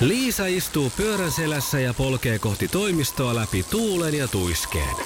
Liisa 0.00 0.46
istuu 0.46 0.92
pyörän 0.96 1.32
selässä 1.32 1.80
ja 1.80 1.94
polkee 1.94 2.38
kohti 2.38 2.68
toimistoa 2.68 3.34
läpi 3.34 3.62
tuulen 3.70 4.14
ja 4.14 4.28
tuiskeen. 4.28 4.96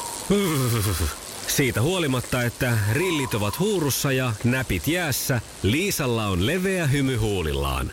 Siitä 1.47 1.83
huolimatta, 1.83 2.43
että 2.43 2.79
rillit 2.93 3.35
ovat 3.35 3.59
huurussa 3.59 4.13
ja 4.13 4.33
näpit 4.45 4.89
jäässä, 4.89 5.41
Liisalla 5.63 6.27
on 6.27 6.47
leveä 6.47 6.87
hymy 6.87 7.17
huulillaan. 7.17 7.93